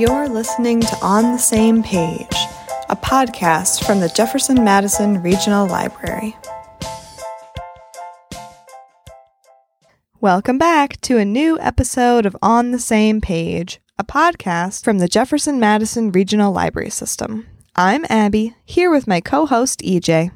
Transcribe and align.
You're 0.00 0.30
listening 0.30 0.80
to 0.80 0.96
On 1.02 1.24
the 1.24 1.36
Same 1.36 1.82
Page, 1.82 2.34
a 2.88 2.96
podcast 2.96 3.84
from 3.84 4.00
the 4.00 4.08
Jefferson 4.08 4.64
Madison 4.64 5.22
Regional 5.22 5.66
Library. 5.66 6.34
Welcome 10.18 10.56
back 10.56 10.98
to 11.02 11.18
a 11.18 11.26
new 11.26 11.60
episode 11.60 12.24
of 12.24 12.34
On 12.40 12.70
the 12.70 12.78
Same 12.78 13.20
Page, 13.20 13.78
a 13.98 14.02
podcast 14.02 14.84
from 14.84 15.00
the 15.00 15.06
Jefferson 15.06 15.60
Madison 15.60 16.10
Regional 16.12 16.50
Library 16.50 16.88
System. 16.88 17.46
I'm 17.76 18.06
Abby, 18.08 18.56
here 18.64 18.90
with 18.90 19.06
my 19.06 19.20
co 19.20 19.44
host, 19.44 19.80
EJ. 19.80 20.30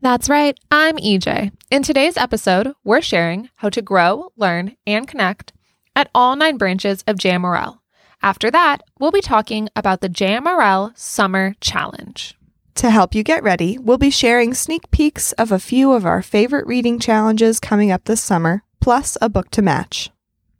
That's 0.00 0.28
right, 0.28 0.58
I'm 0.72 0.96
EJ. 0.96 1.52
In 1.70 1.84
today's 1.84 2.16
episode, 2.16 2.72
we're 2.82 3.02
sharing 3.02 3.50
how 3.54 3.68
to 3.68 3.82
grow, 3.82 4.32
learn, 4.36 4.76
and 4.84 5.06
connect 5.06 5.52
at 5.94 6.10
all 6.12 6.34
nine 6.34 6.56
branches 6.56 7.04
of 7.06 7.18
JMRL. 7.18 7.79
After 8.22 8.50
that, 8.50 8.82
we'll 8.98 9.10
be 9.10 9.22
talking 9.22 9.70
about 9.74 10.02
the 10.02 10.08
JMRL 10.10 10.96
Summer 10.96 11.54
Challenge. 11.60 12.36
To 12.74 12.90
help 12.90 13.14
you 13.14 13.22
get 13.22 13.42
ready, 13.42 13.78
we'll 13.78 13.96
be 13.96 14.10
sharing 14.10 14.52
sneak 14.52 14.90
peeks 14.90 15.32
of 15.32 15.50
a 15.50 15.58
few 15.58 15.92
of 15.92 16.04
our 16.04 16.20
favorite 16.20 16.66
reading 16.66 16.98
challenges 16.98 17.58
coming 17.58 17.90
up 17.90 18.04
this 18.04 18.22
summer, 18.22 18.62
plus 18.78 19.16
a 19.22 19.30
book 19.30 19.50
to 19.52 19.62
match. 19.62 20.10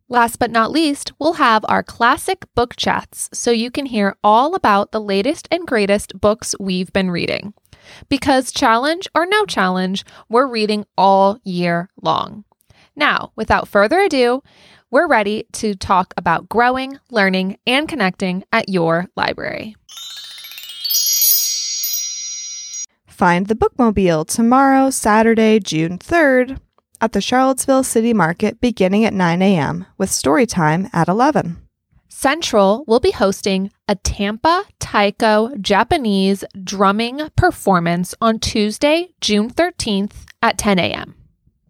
Last 0.09 0.39
but 0.39 0.51
not 0.51 0.71
least, 0.71 1.13
we'll 1.19 1.35
have 1.35 1.65
our 1.69 1.83
classic 1.83 2.47
book 2.55 2.77
chats 2.77 3.29
so 3.33 3.51
you 3.51 3.71
can 3.71 3.87
hear 3.87 4.17
all 4.25 4.55
about 4.55 4.91
the 4.91 5.01
latest 5.01 5.47
and 5.51 5.67
greatest 5.67 6.19
books 6.19 6.55
we've 6.59 6.93
been 6.95 7.11
reading. 7.11 7.53
Because 8.09 8.53
challenge 8.53 9.07
or 9.15 9.27
no 9.27 9.45
challenge, 9.45 10.05
we're 10.31 10.47
reading 10.47 10.87
all 10.97 11.39
year 11.45 11.91
long. 12.01 12.45
Now, 12.97 13.33
without 13.37 13.69
further 13.69 14.01
ado, 14.01 14.43
we're 14.91 15.07
ready 15.07 15.47
to 15.53 15.75
talk 15.75 16.13
about 16.17 16.49
growing, 16.49 16.99
learning, 17.11 17.57
and 17.67 17.89
connecting 17.89 18.45
at 18.53 18.69
your 18.69 19.09
library. 19.17 19.77
Find 23.07 23.47
the 23.47 23.55
bookmobile 23.55 24.27
tomorrow, 24.27 24.91
Saturday, 24.91 25.61
June 25.61 25.99
3rd, 25.99 26.59
at 27.01 27.13
the 27.13 27.21
Charlottesville 27.21 27.85
City 27.85 28.13
Market 28.13 28.61
beginning 28.61 29.05
at 29.05 29.15
9 29.15 29.43
a.m. 29.43 29.87
with 29.99 30.11
story 30.11 30.47
time 30.47 30.89
at 30.93 31.09
11. 31.09 31.59
Central 32.09 32.85
will 32.87 33.01
be 33.01 33.13
hosting 33.13 33.71
a 33.89 33.95
Tampa 33.95 34.65
Taiko 34.79 35.55
Japanese 35.57 36.45
drumming 36.63 37.21
performance 37.37 38.15
on 38.21 38.39
Tuesday, 38.39 39.11
June 39.21 39.51
13th 39.51 40.27
at 40.43 40.59
10 40.59 40.79
a.m. 40.79 41.15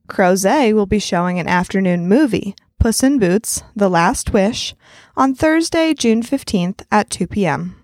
Crozet 0.08 0.74
will 0.74 0.86
be 0.86 0.98
showing 0.98 1.38
an 1.38 1.46
afternoon 1.46 2.08
movie 2.08 2.56
Puss 2.80 3.02
in 3.02 3.18
Boots, 3.18 3.62
The 3.76 3.90
Last 3.90 4.32
Wish, 4.32 4.74
on 5.14 5.34
Thursday, 5.34 5.92
June 5.92 6.22
15th 6.22 6.82
at 6.90 7.10
2 7.10 7.26
p.m. 7.26 7.76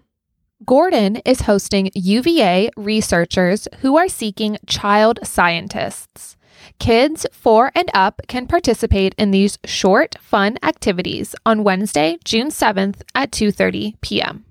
Gordon 0.64 1.16
is 1.16 1.42
hosting 1.42 1.90
UVA 1.94 2.70
researchers 2.78 3.68
who 3.80 3.98
are 3.98 4.08
seeking 4.08 4.56
child 4.66 5.18
scientists. 5.22 6.38
Kids 6.78 7.26
4 7.30 7.72
and 7.74 7.90
up 7.92 8.22
can 8.26 8.46
participate 8.46 9.14
in 9.18 9.32
these 9.32 9.58
short, 9.66 10.16
fun 10.18 10.56
activities 10.62 11.34
on 11.44 11.62
Wednesday, 11.62 12.16
June 12.24 12.48
7th 12.48 13.02
at 13.14 13.30
2:30 13.30 14.00
p.m. 14.00 14.46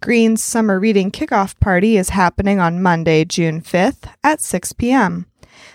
Green's 0.00 0.42
summer 0.42 0.80
reading 0.80 1.12
kickoff 1.12 1.54
party 1.60 1.96
is 1.96 2.08
happening 2.10 2.58
on 2.58 2.82
Monday, 2.82 3.24
June 3.24 3.60
5th 3.60 4.10
at 4.24 4.40
6 4.40 4.72
p.m. 4.72 5.26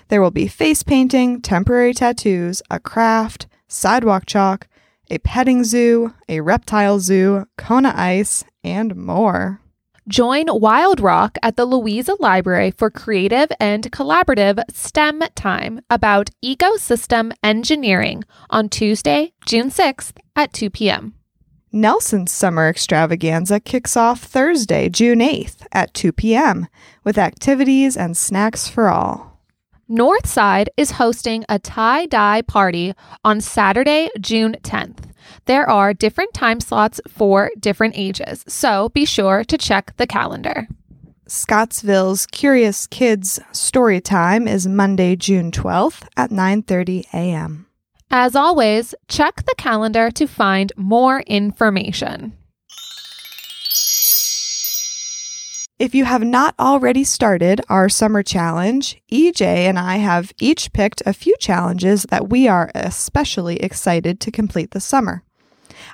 There 0.10 0.22
will 0.22 0.32
be 0.32 0.50
face 0.50 0.84
painting, 0.84 1.42
temporary 1.42 1.94
tattoos, 1.94 2.62
a 2.70 2.82
craft, 2.82 3.48
sidewalk 3.68 4.26
chalk, 4.26 4.68
a 5.10 5.18
petting 5.20 5.64
zoo, 5.64 6.14
a 6.28 6.42
reptile 6.42 7.00
zoo, 7.00 7.46
Kona 7.58 7.94
ice, 7.96 8.44
and 8.64 8.96
more. 8.96 9.62
Join 10.08 10.46
Wildrock 10.46 11.38
at 11.42 11.56
the 11.56 11.66
Louisa 11.66 12.16
Library 12.20 12.70
for 12.70 12.92
creative 12.92 13.52
and 13.60 13.92
collaborative 13.92 14.64
STEM 14.72 15.24
time 15.34 15.82
about 15.90 16.30
ecosystem 16.44 17.32
engineering 17.44 18.24
on 18.52 18.70
Tuesday, 18.70 19.34
June 19.48 19.72
6th 19.72 20.14
at 20.36 20.54
2 20.54 20.70
p.m. 20.70 21.16
Nelson's 21.72 22.32
Summer 22.32 22.70
Extravaganza 22.70 23.60
kicks 23.60 23.98
off 23.98 24.22
Thursday, 24.22 24.90
June 24.90 25.20
8th 25.20 25.66
at 25.72 25.94
2 25.96 26.14
p.m. 26.14 26.68
with 27.04 27.18
activities 27.18 27.98
and 27.98 28.16
snacks 28.16 28.70
for 28.70 28.90
all. 28.90 29.35
Northside 29.90 30.68
is 30.78 30.92
hosting 30.92 31.46
a 31.48 31.60
tie 31.60 32.08
dye 32.08 32.42
party 32.42 32.94
on 33.24 33.40
Saturday, 33.40 34.10
June 34.20 34.56
10th. 34.64 35.12
There 35.46 35.70
are 35.70 35.94
different 35.94 36.34
time 36.34 36.60
slots 36.60 37.00
for 37.08 37.52
different 37.60 37.94
ages, 37.96 38.44
so 38.48 38.90
be 38.90 39.06
sure 39.06 39.44
to 39.44 39.58
check 39.60 39.96
the 39.98 40.08
calendar. 40.08 40.68
Scottsville's 41.28 42.26
Curious 42.26 42.88
Kids 42.88 43.40
Story 43.52 44.02
Time 44.02 44.48
is 44.48 44.68
Monday, 44.68 45.16
June 45.16 45.52
12th 45.52 46.08
at 46.18 46.32
9:30 46.32 47.06
a.m. 47.14 47.68
As 48.10 48.36
always, 48.36 48.96
check 49.08 49.46
the 49.46 49.56
calendar 49.56 50.10
to 50.10 50.26
find 50.26 50.74
more 50.76 51.20
information. 51.28 52.34
If 55.78 55.94
you 55.94 56.06
have 56.06 56.24
not 56.24 56.56
already 56.58 57.04
started 57.04 57.60
our 57.68 57.90
summer 57.90 58.24
challenge, 58.24 59.02
EJ 59.12 59.42
and 59.42 59.78
I 59.78 59.98
have 59.98 60.32
each 60.40 60.72
picked 60.72 61.04
a 61.06 61.12
few 61.12 61.36
challenges 61.38 62.04
that 62.04 62.30
we 62.30 62.48
are 62.48 62.72
especially 62.74 63.58
excited 63.58 64.22
to 64.22 64.32
complete 64.32 64.72
this 64.72 64.86
summer. 64.86 65.24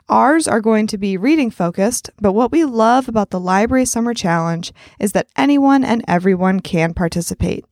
Ours 0.07 0.47
are 0.47 0.61
going 0.61 0.85
to 0.85 0.99
be 0.99 1.17
reading 1.17 1.49
focused, 1.49 2.11
but 2.21 2.33
what 2.33 2.51
we 2.51 2.63
love 2.63 3.07
about 3.07 3.31
the 3.31 3.39
Library 3.39 3.85
Summer 3.85 4.13
Challenge 4.13 4.71
is 4.99 5.13
that 5.13 5.29
anyone 5.35 5.83
and 5.83 6.05
everyone 6.07 6.59
can 6.59 6.93
participate. 6.93 7.65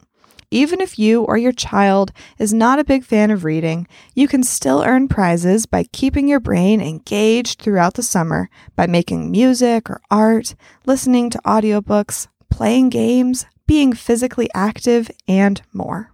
Even 0.52 0.82
if 0.82 0.98
you 0.98 1.22
or 1.24 1.38
your 1.38 1.52
child 1.52 2.12
is 2.40 2.52
not 2.52 2.80
a 2.80 2.84
big 2.84 3.04
fan 3.04 3.30
of 3.30 3.44
reading, 3.44 3.88
you 4.16 4.28
can 4.28 4.42
still 4.42 4.84
earn 4.84 5.08
prizes 5.08 5.68
by 5.68 5.84
keeping 5.84 6.28
your 6.28 6.40
brain 6.40 6.82
engaged 6.82 7.62
throughout 7.62 7.94
the 7.94 8.02
summer 8.02 8.50
by 8.76 8.88
making 8.88 9.30
music 9.30 9.88
or 9.90 10.02
art, 10.09 10.56
listening 10.88 11.30
to 11.30 11.42
audiobooks, 11.46 12.28
playing 12.50 12.90
games, 12.90 13.46
being 13.68 13.94
physically 13.94 14.50
active, 14.56 15.12
and 15.28 15.62
more. 15.72 16.12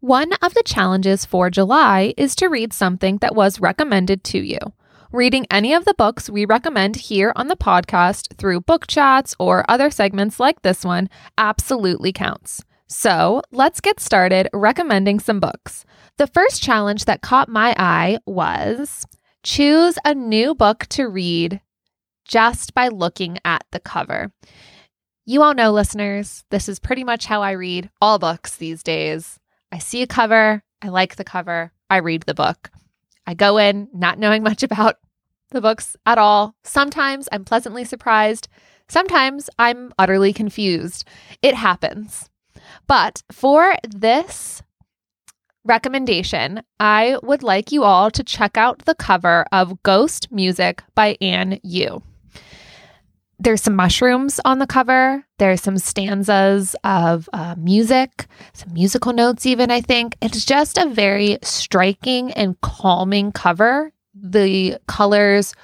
One 0.00 0.34
of 0.42 0.52
the 0.52 0.62
challenges 0.62 1.24
for 1.24 1.48
July 1.48 2.12
is 2.18 2.34
to 2.36 2.48
read 2.48 2.74
something 2.74 3.16
that 3.18 3.34
was 3.34 3.60
recommended 3.60 4.24
to 4.24 4.38
you. 4.38 4.58
Reading 5.10 5.46
any 5.50 5.72
of 5.72 5.86
the 5.86 5.94
books 5.94 6.28
we 6.28 6.44
recommend 6.44 6.96
here 6.96 7.32
on 7.34 7.48
the 7.48 7.56
podcast 7.56 8.36
through 8.36 8.60
book 8.60 8.86
chats 8.86 9.34
or 9.38 9.64
other 9.70 9.90
segments 9.90 10.38
like 10.38 10.60
this 10.60 10.84
one 10.84 11.08
absolutely 11.38 12.12
counts. 12.12 12.62
So 12.92 13.40
let's 13.52 13.80
get 13.80 14.00
started 14.00 14.48
recommending 14.52 15.20
some 15.20 15.38
books. 15.38 15.84
The 16.18 16.26
first 16.26 16.60
challenge 16.60 17.04
that 17.04 17.22
caught 17.22 17.48
my 17.48 17.72
eye 17.78 18.18
was 18.26 19.06
choose 19.44 19.96
a 20.04 20.12
new 20.12 20.56
book 20.56 20.86
to 20.88 21.06
read 21.06 21.60
just 22.24 22.74
by 22.74 22.88
looking 22.88 23.38
at 23.44 23.64
the 23.70 23.78
cover. 23.78 24.32
You 25.24 25.42
all 25.44 25.54
know, 25.54 25.70
listeners, 25.70 26.44
this 26.50 26.68
is 26.68 26.80
pretty 26.80 27.04
much 27.04 27.26
how 27.26 27.42
I 27.42 27.52
read 27.52 27.90
all 28.02 28.18
books 28.18 28.56
these 28.56 28.82
days. 28.82 29.38
I 29.70 29.78
see 29.78 30.02
a 30.02 30.08
cover, 30.08 30.64
I 30.82 30.88
like 30.88 31.14
the 31.14 31.24
cover, 31.24 31.72
I 31.88 31.98
read 31.98 32.22
the 32.22 32.34
book. 32.34 32.70
I 33.24 33.34
go 33.34 33.56
in 33.56 33.88
not 33.94 34.18
knowing 34.18 34.42
much 34.50 34.64
about 34.64 34.96
the 35.50 35.60
books 35.60 35.96
at 36.06 36.18
all. 36.18 36.56
Sometimes 36.64 37.28
I'm 37.30 37.44
pleasantly 37.44 37.84
surprised, 37.84 38.48
sometimes 38.88 39.48
I'm 39.60 39.92
utterly 39.96 40.32
confused. 40.32 41.06
It 41.40 41.54
happens. 41.54 42.29
But 42.90 43.22
for 43.30 43.76
this 43.88 44.64
recommendation, 45.64 46.62
I 46.80 47.18
would 47.22 47.44
like 47.44 47.70
you 47.70 47.84
all 47.84 48.10
to 48.10 48.24
check 48.24 48.56
out 48.56 48.80
the 48.84 48.96
cover 48.96 49.44
of 49.52 49.80
Ghost 49.84 50.32
Music 50.32 50.82
by 50.96 51.16
An 51.20 51.60
Yu. 51.62 52.02
There's 53.38 53.62
some 53.62 53.76
mushrooms 53.76 54.40
on 54.44 54.58
the 54.58 54.66
cover. 54.66 55.24
There's 55.38 55.62
some 55.62 55.78
stanzas 55.78 56.74
of 56.82 57.28
uh, 57.32 57.54
music, 57.56 58.26
some 58.54 58.74
musical 58.74 59.12
notes, 59.12 59.46
even, 59.46 59.70
I 59.70 59.82
think. 59.82 60.16
It's 60.20 60.44
just 60.44 60.76
a 60.76 60.88
very 60.88 61.38
striking 61.44 62.32
and 62.32 62.60
calming 62.60 63.30
cover. 63.30 63.92
The 64.16 64.78
colors 64.88 65.54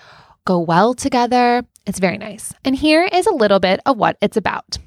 go 0.44 0.61
well 0.61 0.94
together. 0.94 1.64
It's 1.87 1.99
very 1.99 2.19
nice. 2.19 2.55
And 2.64 2.76
here 2.76 3.02
is 3.02 3.26
a 3.26 3.34
little 3.34 3.58
bit 3.58 3.81
of 3.84 3.96
what 3.96 4.17
it's 4.23 4.37
about. 4.37 4.78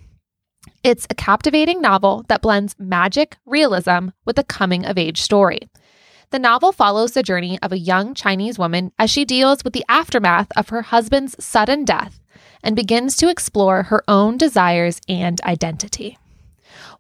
It's 0.84 1.06
a 1.10 1.16
captivating 1.16 1.82
novel 1.82 2.24
that 2.30 2.42
blends 2.42 2.76
magic 2.80 3.38
realism 3.46 4.10
with 4.24 4.40
a 4.40 4.46
coming 4.46 4.86
of 4.86 4.98
age 4.98 5.22
story. 5.22 5.70
The 6.30 6.40
novel 6.40 6.72
follows 6.72 7.12
the 7.12 7.24
journey 7.24 7.60
of 7.62 7.74
a 7.74 7.78
young 7.78 8.14
Chinese 8.14 8.58
woman 8.58 8.94
as 8.98 9.10
she 9.10 9.26
deals 9.26 9.64
with 9.64 9.74
the 9.74 9.84
aftermath 9.90 10.48
of 10.56 10.70
her 10.70 10.84
husband's 10.84 11.44
sudden 11.44 11.84
death 11.84 12.22
and 12.64 12.76
begins 12.76 13.18
to 13.18 13.30
explore 13.30 13.84
her 13.84 14.04
own 14.08 14.38
desires 14.38 15.02
and 15.10 15.42
identity. 15.42 16.18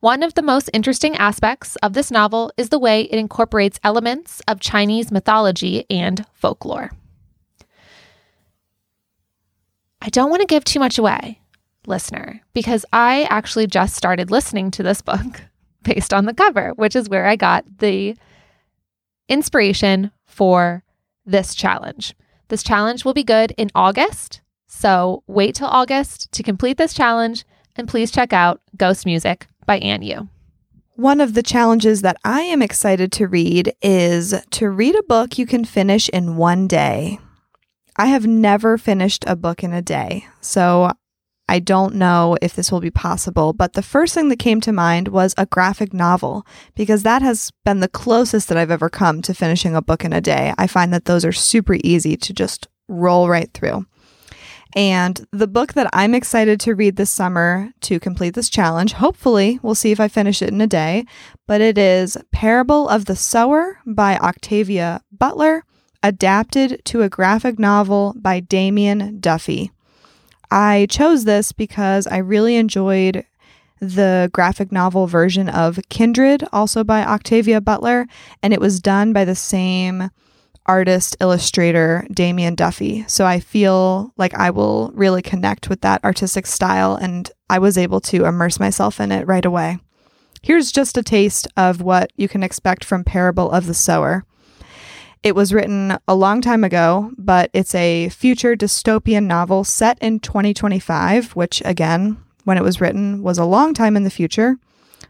One 0.01 0.23
of 0.23 0.33
the 0.33 0.41
most 0.41 0.69
interesting 0.73 1.15
aspects 1.15 1.75
of 1.77 1.93
this 1.93 2.11
novel 2.11 2.51
is 2.57 2.69
the 2.69 2.79
way 2.79 3.03
it 3.03 3.19
incorporates 3.19 3.79
elements 3.83 4.41
of 4.47 4.59
Chinese 4.59 5.11
mythology 5.11 5.85
and 5.89 6.25
folklore. 6.33 6.91
I 10.01 10.09
don't 10.09 10.29
want 10.29 10.41
to 10.41 10.47
give 10.47 10.63
too 10.63 10.79
much 10.79 10.97
away, 10.97 11.38
listener, 11.89 12.41
because 12.53 12.85
I 12.93 13.23
actually 13.23 13.67
just 13.67 13.95
started 13.95 14.31
listening 14.31 14.71
to 14.71 14.83
this 14.83 15.01
book 15.01 15.41
based 15.83 16.13
on 16.13 16.25
the 16.25 16.33
cover, 16.33 16.71
which 16.75 16.95
is 16.95 17.09
where 17.09 17.25
I 17.25 17.35
got 17.35 17.65
the 17.79 18.15
inspiration 19.27 20.11
for 20.25 20.83
this 21.25 21.53
challenge. 21.53 22.15
This 22.47 22.63
challenge 22.63 23.05
will 23.05 23.13
be 23.13 23.23
good 23.23 23.53
in 23.57 23.69
August. 23.75 24.41
So 24.67 25.23
wait 25.27 25.55
till 25.55 25.67
August 25.67 26.31
to 26.31 26.43
complete 26.43 26.77
this 26.77 26.93
challenge 26.93 27.45
and 27.75 27.87
please 27.87 28.11
check 28.11 28.33
out 28.33 28.61
Ghost 28.75 29.05
Music 29.05 29.47
by 29.65 29.77
An 29.79 30.01
Yu. 30.01 30.27
One 30.95 31.21
of 31.21 31.33
the 31.33 31.43
challenges 31.43 32.01
that 32.01 32.17
I 32.25 32.41
am 32.41 32.61
excited 32.61 33.11
to 33.13 33.27
read 33.27 33.73
is 33.81 34.33
to 34.51 34.69
read 34.69 34.95
a 34.95 35.03
book 35.03 35.37
you 35.37 35.45
can 35.45 35.63
finish 35.63 36.09
in 36.09 36.35
one 36.35 36.67
day. 36.67 37.19
I 37.95 38.07
have 38.07 38.27
never 38.27 38.77
finished 38.77 39.23
a 39.25 39.35
book 39.35 39.63
in 39.63 39.73
a 39.73 39.81
day, 39.81 40.25
so 40.41 40.91
I 41.49 41.57
don't 41.57 41.95
know 41.95 42.37
if 42.43 42.55
this 42.55 42.71
will 42.71 42.79
be 42.79 42.91
possible, 42.91 43.53
but 43.53 43.73
the 43.73 43.81
first 43.81 44.13
thing 44.13 44.29
that 44.29 44.37
came 44.37 44.61
to 44.61 44.71
mind 44.71 45.07
was 45.07 45.33
a 45.35 45.47
graphic 45.47 45.93
novel 45.93 46.45
because 46.75 47.01
that 47.03 47.23
has 47.23 47.51
been 47.65 47.79
the 47.79 47.87
closest 47.87 48.47
that 48.47 48.57
I've 48.57 48.69
ever 48.69 48.87
come 48.87 49.23
to 49.23 49.33
finishing 49.33 49.75
a 49.75 49.81
book 49.81 50.05
in 50.05 50.13
a 50.13 50.21
day. 50.21 50.53
I 50.59 50.67
find 50.67 50.93
that 50.93 51.05
those 51.05 51.25
are 51.25 51.31
super 51.31 51.77
easy 51.83 52.15
to 52.17 52.33
just 52.33 52.67
roll 52.87 53.27
right 53.27 53.51
through. 53.51 53.87
And 54.75 55.25
the 55.31 55.47
book 55.47 55.73
that 55.73 55.89
I'm 55.91 56.13
excited 56.13 56.59
to 56.59 56.75
read 56.75 56.95
this 56.95 57.09
summer 57.09 57.71
to 57.81 57.99
complete 57.99 58.35
this 58.35 58.49
challenge, 58.49 58.93
hopefully, 58.93 59.59
we'll 59.63 59.73
see 59.73 59.91
if 59.91 59.99
I 59.99 60.07
finish 60.07 60.43
it 60.43 60.49
in 60.49 60.61
a 60.61 60.67
day, 60.67 61.05
but 61.47 61.61
it 61.61 61.79
is 61.79 62.15
Parable 62.31 62.87
of 62.87 63.05
the 63.05 63.15
Sower 63.15 63.79
by 63.87 64.17
Octavia 64.17 65.01
Butler, 65.11 65.63
adapted 66.03 66.83
to 66.85 67.01
a 67.01 67.09
graphic 67.09 67.57
novel 67.57 68.13
by 68.19 68.39
Damian 68.39 69.19
Duffy. 69.19 69.71
I 70.51 70.87
chose 70.89 71.25
this 71.25 71.51
because 71.51 72.07
I 72.07 72.17
really 72.17 72.55
enjoyed 72.55 73.25
the 73.79 74.29
graphic 74.33 74.71
novel 74.71 75.07
version 75.07 75.47
of 75.47 75.79
Kindred, 75.89 76.43
also 76.51 76.83
by 76.83 77.03
Octavia 77.03 77.61
Butler, 77.61 78.07
and 78.43 78.53
it 78.53 78.59
was 78.59 78.81
done 78.81 79.13
by 79.13 79.25
the 79.25 79.35
same 79.35 80.09
artist 80.65 81.15
illustrator 81.19 82.05
Damian 82.11 82.55
Duffy. 82.55 83.03
So 83.07 83.25
I 83.25 83.39
feel 83.39 84.13
like 84.17 84.35
I 84.35 84.51
will 84.51 84.91
really 84.93 85.21
connect 85.21 85.69
with 85.69 85.81
that 85.81 86.03
artistic 86.03 86.45
style 86.45 86.95
and 86.95 87.31
I 87.49 87.57
was 87.57 87.77
able 87.77 88.01
to 88.01 88.25
immerse 88.25 88.59
myself 88.59 88.99
in 88.99 89.11
it 89.11 89.27
right 89.27 89.45
away. 89.45 89.79
Here's 90.43 90.71
just 90.71 90.97
a 90.97 91.03
taste 91.03 91.47
of 91.57 91.81
what 91.81 92.11
you 92.15 92.27
can 92.27 92.43
expect 92.43 92.85
from 92.85 93.03
Parable 93.03 93.49
of 93.49 93.65
the 93.65 93.73
Sower. 93.73 94.25
It 95.21 95.35
was 95.35 95.53
written 95.53 95.97
a 96.07 96.15
long 96.15 96.41
time 96.41 96.63
ago, 96.63 97.11
but 97.17 97.49
it's 97.53 97.75
a 97.75 98.07
future 98.09 98.55
dystopian 98.55 99.25
novel 99.25 99.65
set 99.65 99.97
in 99.99 100.19
2025, 100.21 101.35
which 101.35 101.61
again, 101.65 102.17
when 102.45 102.57
it 102.57 102.63
was 102.63 102.79
written, 102.79 103.21
was 103.21 103.37
a 103.37 103.45
long 103.45 103.73
time 103.73 103.97
in 103.97 104.05
the 104.05 104.09
future. 104.09 104.57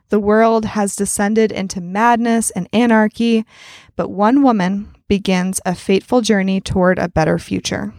The 0.10 0.20
world 0.20 0.66
has 0.66 0.96
descended 0.96 1.52
into 1.52 1.80
madness 1.80 2.50
and 2.52 2.68
anarchy, 2.74 3.46
but 3.96 4.10
one 4.10 4.42
woman 4.42 4.96
begins 5.08 5.62
a 5.64 5.76
fateful 5.76 6.22
journey 6.22 6.60
toward 6.60 6.98
a 6.98 7.10
better 7.10 7.38
future. 7.38 7.94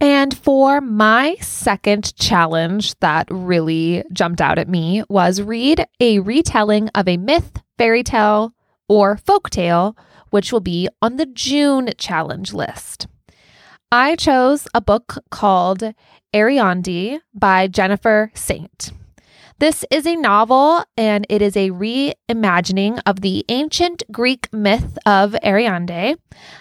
And 0.00 0.36
for 0.36 0.80
my 0.80 1.36
second 1.40 2.16
challenge 2.16 2.98
that 3.00 3.28
really 3.30 4.02
jumped 4.12 4.40
out 4.40 4.58
at 4.58 4.68
me 4.68 5.04
was 5.08 5.42
read 5.42 5.84
a 6.00 6.18
retelling 6.20 6.88
of 6.94 7.06
a 7.06 7.18
myth, 7.18 7.62
fairy 7.78 8.02
tale, 8.02 8.52
or 8.88 9.18
folk 9.18 9.50
tale, 9.50 9.96
which 10.30 10.52
will 10.52 10.60
be 10.60 10.88
on 11.02 11.16
the 11.16 11.26
June 11.26 11.90
challenge 11.98 12.52
list. 12.52 13.06
I 13.92 14.16
chose 14.16 14.68
a 14.72 14.80
book 14.80 15.18
called 15.30 15.82
Ariadne 16.32 17.20
by 17.34 17.66
Jennifer 17.66 18.30
Saint. 18.34 18.92
This 19.60 19.84
is 19.90 20.06
a 20.06 20.16
novel 20.16 20.84
and 20.96 21.26
it 21.28 21.42
is 21.42 21.54
a 21.54 21.68
reimagining 21.68 22.98
of 23.04 23.20
the 23.20 23.44
ancient 23.50 24.02
Greek 24.10 24.50
myth 24.54 24.96
of 25.04 25.36
Ariadne, 25.44 26.16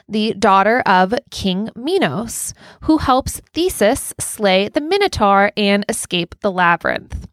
the 0.10 0.34
daughter 0.34 0.82
of 0.82 1.14
King 1.32 1.70
Minos, 1.78 2.54
who 2.82 2.98
helps 2.98 3.42
Theseus 3.54 4.14
slay 4.20 4.68
the 4.68 4.82
Minotaur 4.82 5.54
and 5.56 5.86
escape 5.88 6.36
the 6.42 6.52
labyrinth. 6.52 7.30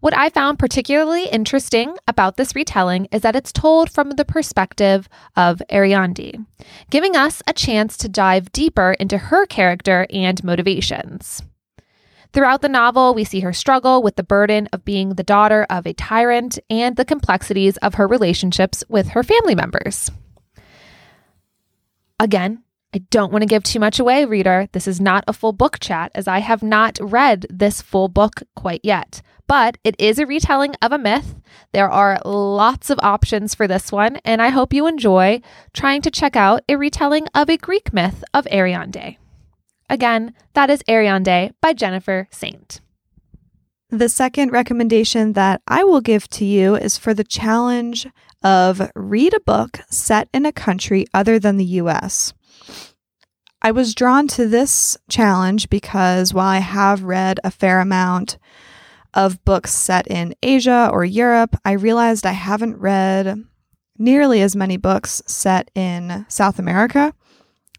What 0.00 0.16
I 0.16 0.30
found 0.30 0.60
particularly 0.60 1.26
interesting 1.26 1.96
about 2.06 2.36
this 2.36 2.54
retelling 2.54 3.08
is 3.10 3.22
that 3.22 3.34
it's 3.34 3.52
told 3.52 3.90
from 3.90 4.10
the 4.10 4.24
perspective 4.24 5.08
of 5.36 5.60
Ariadne, 5.72 6.46
giving 6.88 7.16
us 7.16 7.42
a 7.48 7.52
chance 7.52 7.96
to 7.96 8.08
dive 8.08 8.52
deeper 8.52 8.92
into 9.00 9.18
her 9.18 9.44
character 9.44 10.06
and 10.10 10.42
motivations. 10.44 11.42
Throughout 12.32 12.62
the 12.62 12.68
novel, 12.68 13.12
we 13.12 13.24
see 13.24 13.40
her 13.40 13.52
struggle 13.52 14.00
with 14.00 14.14
the 14.14 14.22
burden 14.22 14.68
of 14.72 14.84
being 14.84 15.14
the 15.14 15.24
daughter 15.24 15.66
of 15.68 15.84
a 15.84 15.94
tyrant 15.94 16.60
and 16.70 16.94
the 16.94 17.04
complexities 17.04 17.76
of 17.78 17.94
her 17.94 18.06
relationships 18.06 18.84
with 18.88 19.08
her 19.08 19.24
family 19.24 19.56
members. 19.56 20.12
Again, 22.20 22.62
I 22.94 22.98
don't 23.10 23.30
want 23.32 23.42
to 23.42 23.46
give 23.46 23.64
too 23.64 23.80
much 23.80 23.98
away, 23.98 24.24
reader. 24.24 24.68
This 24.72 24.88
is 24.88 25.00
not 25.00 25.24
a 25.26 25.34
full 25.34 25.52
book 25.52 25.78
chat, 25.78 26.10
as 26.14 26.26
I 26.26 26.38
have 26.38 26.62
not 26.62 26.98
read 27.00 27.46
this 27.50 27.82
full 27.82 28.08
book 28.08 28.42
quite 28.56 28.80
yet. 28.82 29.20
But 29.46 29.76
it 29.84 29.94
is 29.98 30.18
a 30.18 30.26
retelling 30.26 30.74
of 30.80 30.92
a 30.92 30.98
myth. 30.98 31.34
There 31.72 31.90
are 31.90 32.20
lots 32.24 32.88
of 32.88 32.98
options 33.02 33.54
for 33.54 33.66
this 33.66 33.92
one, 33.92 34.16
and 34.24 34.40
I 34.40 34.48
hope 34.48 34.72
you 34.72 34.86
enjoy 34.86 35.42
trying 35.74 36.00
to 36.02 36.10
check 36.10 36.34
out 36.34 36.62
a 36.68 36.76
retelling 36.76 37.26
of 37.34 37.50
a 37.50 37.58
Greek 37.58 37.92
myth 37.92 38.24
of 38.32 38.46
Ariadne. 38.50 39.16
Again, 39.90 40.34
that 40.54 40.70
is 40.70 40.82
Ariadne 40.88 41.52
by 41.60 41.72
Jennifer 41.74 42.28
Saint. 42.30 42.80
The 43.90 44.10
second 44.10 44.52
recommendation 44.52 45.32
that 45.32 45.62
I 45.66 45.82
will 45.84 46.02
give 46.02 46.28
to 46.30 46.44
you 46.44 46.74
is 46.74 46.98
for 46.98 47.14
the 47.14 47.24
challenge 47.24 48.06
of 48.42 48.90
read 48.94 49.32
a 49.34 49.40
book 49.40 49.80
set 49.90 50.28
in 50.34 50.44
a 50.44 50.52
country 50.52 51.06
other 51.14 51.38
than 51.38 51.56
the 51.56 51.64
US. 51.64 52.34
I 53.60 53.72
was 53.72 53.94
drawn 53.94 54.28
to 54.28 54.46
this 54.46 54.96
challenge 55.08 55.68
because 55.68 56.32
while 56.32 56.46
I 56.46 56.58
have 56.58 57.02
read 57.02 57.40
a 57.42 57.50
fair 57.50 57.80
amount 57.80 58.38
of 59.14 59.44
books 59.44 59.74
set 59.74 60.06
in 60.06 60.34
Asia 60.42 60.88
or 60.92 61.04
Europe, 61.04 61.56
I 61.64 61.72
realized 61.72 62.24
I 62.24 62.32
haven't 62.32 62.78
read 62.78 63.42
nearly 63.98 64.42
as 64.42 64.54
many 64.54 64.76
books 64.76 65.22
set 65.26 65.72
in 65.74 66.24
South 66.28 66.60
America. 66.60 67.12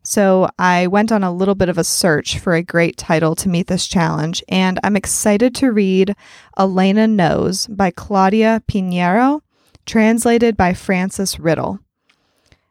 So 0.03 0.49
I 0.59 0.87
went 0.87 1.13
on 1.13 1.23
a 1.23 1.31
little 1.31 1.55
bit 1.55 1.69
of 1.69 1.77
a 1.77 1.83
search 1.83 2.39
for 2.39 2.55
a 2.55 2.63
great 2.63 2.97
title 2.97 3.35
to 3.35 3.47
meet 3.49 3.67
this 3.67 3.87
challenge, 3.87 4.43
and 4.49 4.79
I'm 4.83 4.97
excited 4.97 5.55
to 5.55 5.71
read 5.71 6.15
Elena 6.57 7.07
Knows 7.07 7.67
by 7.67 7.91
Claudia 7.91 8.63
Piñeiro, 8.67 9.41
translated 9.85 10.57
by 10.57 10.73
Frances 10.73 11.39
Riddle. 11.39 11.79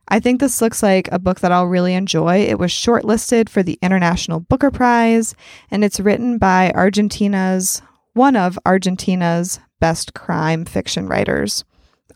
I 0.09 0.21
think 0.21 0.41
this 0.41 0.61
looks 0.61 0.83
like 0.83 1.09
a 1.13 1.19
book 1.19 1.41
that 1.41 1.53
I'll 1.53 1.67
really 1.67 1.95
enjoy. 1.95 2.39
It 2.39 2.59
was 2.59 2.71
shortlisted 2.71 3.49
for 3.49 3.63
the 3.63 3.79
International 3.83 4.41
Booker 4.41 4.71
Prize, 4.71 5.35
and 5.71 5.85
it's 5.85 6.01
written 6.01 6.39
by 6.39 6.73
Argentina's 6.75 7.83
one 8.15 8.35
of 8.35 8.59
Argentina's 8.67 9.61
best 9.81 10.15
crime 10.15 10.65
fiction 10.65 11.07
writers. 11.07 11.65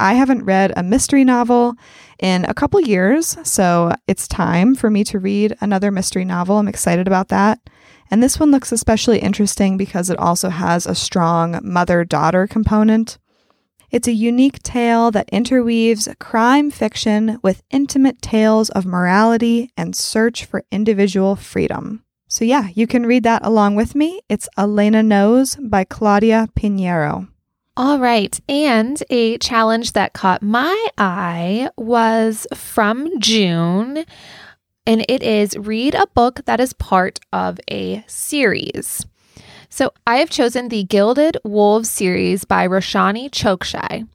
I 0.01 0.15
haven't 0.15 0.45
read 0.45 0.73
a 0.77 0.83
mystery 0.83 1.23
novel 1.23 1.75
in 2.19 2.45
a 2.47 2.55
couple 2.55 2.81
years, 2.81 3.37
so 3.45 3.93
it's 4.09 4.27
time 4.27 4.75
for 4.75 4.91
me 4.91 5.05
to 5.05 5.19
read 5.19 5.55
another 5.61 5.91
mystery 5.91 6.25
novel. 6.25 6.57
I'm 6.57 6.69
excited 6.69 7.07
about 7.07 7.29
that. 7.29 7.61
And 8.11 8.23
this 8.23 8.41
one 8.41 8.51
looks 8.51 8.73
especially 8.73 9.21
interesting 9.21 9.77
because 9.77 10.11
it 10.11 10.19
also 10.19 10.49
has 10.49 10.87
a 10.87 10.95
strong 10.95 11.61
mother 11.63 12.05
daughter 12.05 12.47
component. 12.47 13.19
It's 13.93 14.09
a 14.09 14.13
unique 14.13 14.63
tale 14.63 15.11
that 15.11 15.29
interweaves 15.29 16.09
crime 16.19 16.71
fiction 16.71 17.39
with 17.43 17.63
intimate 17.71 18.23
tales 18.23 18.71
of 18.71 18.87
morality 18.87 19.71
and 19.77 19.95
search 19.95 20.47
for 20.47 20.65
individual 20.73 21.37
freedom. 21.37 22.03
So, 22.27 22.47
yeah, 22.47 22.69
you 22.75 22.87
can 22.87 23.05
read 23.05 23.23
that 23.25 23.45
along 23.45 23.75
with 23.75 23.95
me. 23.95 24.23
It's 24.31 24.49
Elena 24.57 25.03
Knows 25.03 25.57
by 25.57 25.85
Claudia 25.85 26.49
Piñeiro. 26.59 27.29
All 27.77 27.99
right. 27.99 28.41
And 28.49 29.03
a 29.11 29.37
challenge 29.37 29.93
that 29.93 30.15
caught 30.15 30.43
my 30.43 30.87
eye 30.97 31.69
was 31.77 32.47
from 32.55 33.11
June, 33.21 34.07
and 34.87 35.05
it 35.07 35.23
is 35.23 35.55
read 35.59 35.95
a 35.95 36.07
book 36.15 36.41
that 36.47 36.61
is 36.61 36.73
part 36.73 37.21
of 37.31 37.61
a 37.71 38.05
series. 38.07 39.05
So 39.75 39.95
I 40.07 40.17
have 40.17 40.29
chosen 40.29 40.69
the 40.69 40.85
Gilded 40.85 41.39
Wolves 41.45 41.89
series 41.89 42.45
by 42.45 42.69
Roshani 42.69 43.31
Chokshi. 43.31 44.07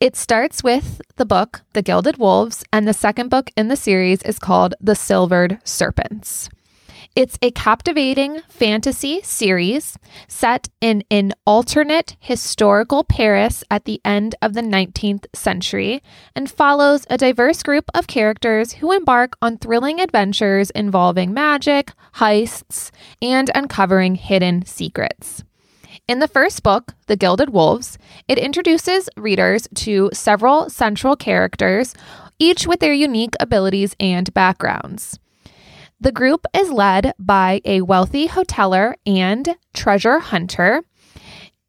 It 0.00 0.16
starts 0.16 0.64
with 0.64 1.00
the 1.14 1.24
book, 1.24 1.60
The 1.72 1.82
Gilded 1.82 2.16
Wolves, 2.16 2.64
and 2.72 2.88
the 2.88 2.92
second 2.92 3.28
book 3.28 3.48
in 3.56 3.68
the 3.68 3.76
series 3.76 4.22
is 4.22 4.40
called 4.40 4.74
The 4.80 4.96
Silvered 4.96 5.60
Serpents. 5.62 6.48
It's 7.14 7.38
a 7.42 7.50
captivating 7.50 8.40
fantasy 8.48 9.20
series 9.22 9.98
set 10.28 10.68
in 10.80 11.04
an 11.10 11.32
alternate 11.46 12.16
historical 12.18 13.04
Paris 13.04 13.64
at 13.70 13.84
the 13.84 14.00
end 14.04 14.34
of 14.40 14.54
the 14.54 14.62
19th 14.62 15.26
century 15.34 16.02
and 16.34 16.50
follows 16.50 17.06
a 17.10 17.18
diverse 17.18 17.62
group 17.62 17.84
of 17.94 18.06
characters 18.06 18.74
who 18.74 18.92
embark 18.92 19.36
on 19.42 19.58
thrilling 19.58 20.00
adventures 20.00 20.70
involving 20.70 21.34
magic, 21.34 21.92
heists, 22.16 22.90
and 23.20 23.50
uncovering 23.54 24.14
hidden 24.14 24.64
secrets. 24.64 25.44
In 26.08 26.18
the 26.18 26.28
first 26.28 26.62
book, 26.62 26.94
The 27.06 27.16
Gilded 27.16 27.50
Wolves, 27.50 27.98
it 28.26 28.38
introduces 28.38 29.08
readers 29.16 29.68
to 29.76 30.10
several 30.12 30.68
central 30.68 31.16
characters, 31.16 31.94
each 32.38 32.66
with 32.66 32.80
their 32.80 32.92
unique 32.92 33.34
abilities 33.38 33.94
and 34.00 34.32
backgrounds. 34.34 35.18
The 36.02 36.10
group 36.10 36.46
is 36.52 36.68
led 36.68 37.14
by 37.16 37.60
a 37.64 37.82
wealthy 37.82 38.26
hoteler 38.26 38.94
and 39.06 39.54
treasure 39.72 40.18
hunter, 40.18 40.82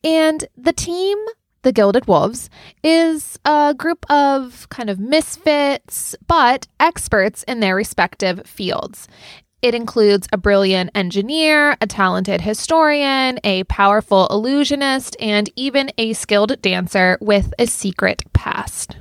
and 0.04 0.44
the 0.58 0.74
team 0.74 1.20
the 1.62 1.72
Gilded 1.72 2.08
Wolves 2.08 2.50
is 2.84 3.38
a 3.46 3.76
group 3.78 4.10
of 4.10 4.68
kind 4.70 4.90
of 4.90 4.98
misfits, 5.00 6.16
but 6.26 6.66
experts 6.80 7.44
in 7.44 7.60
their 7.60 7.76
respective 7.76 8.42
fields. 8.48 9.08
It 9.62 9.76
includes 9.76 10.28
a 10.34 10.38
brilliant 10.38 10.90
engineer, 10.96 11.78
a 11.80 11.86
talented 11.86 12.42
historian, 12.42 13.40
a 13.44 13.66
powerful 13.66 14.26
illusionist, 14.32 15.16
and 15.20 15.48
even 15.56 15.92
a 16.00 16.14
skilled 16.14 16.60
dancer 16.60 17.20
with 17.22 17.54
a 17.60 17.68
secret 17.68 18.24
past. 18.34 18.98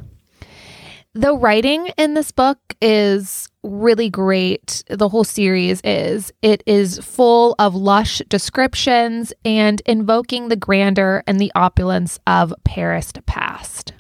The 1.15 1.37
writing 1.37 1.89
in 1.99 2.15
this 2.15 2.33
book 2.33 2.59
is 2.81 3.47
really 3.63 4.09
great. 4.09 4.83
The 4.89 5.11
whole 5.11 5.25
series 5.25 5.83
is. 5.85 6.33
It 6.41 6.63
is 6.65 7.01
full 7.01 7.55
of 7.59 7.75
lush 7.75 8.23
descriptions 8.29 9.31
and 9.45 9.83
invoking 9.85 10.49
the 10.49 10.57
grandeur 10.57 11.23
and 11.27 11.39
the 11.39 11.53
opulence 11.55 12.19
of 12.27 12.55
Paris 12.65 13.13
past. 13.27 13.93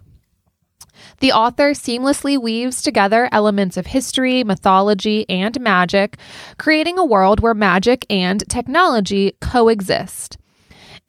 The 1.20 1.32
author 1.32 1.72
seamlessly 1.72 2.40
weaves 2.40 2.80
together 2.80 3.28
elements 3.30 3.76
of 3.76 3.88
history, 3.88 4.42
mythology, 4.42 5.28
and 5.28 5.60
magic, 5.60 6.16
creating 6.56 6.98
a 6.98 7.04
world 7.04 7.40
where 7.40 7.52
magic 7.52 8.06
and 8.08 8.42
technology 8.48 9.36
coexist. 9.42 10.38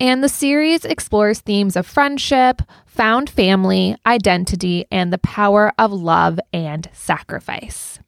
And 0.04 0.22
the 0.22 0.28
series 0.28 0.84
explores 0.84 1.40
themes 1.40 1.78
of 1.78 1.88
friendship, 1.88 2.62
found 2.86 3.30
family, 3.30 3.96
identity, 4.06 4.84
and 4.92 5.14
the 5.14 5.18
power 5.18 5.72
of 5.80 5.94
love 5.94 6.42
and 6.52 6.90
sacrifice. 6.92 8.00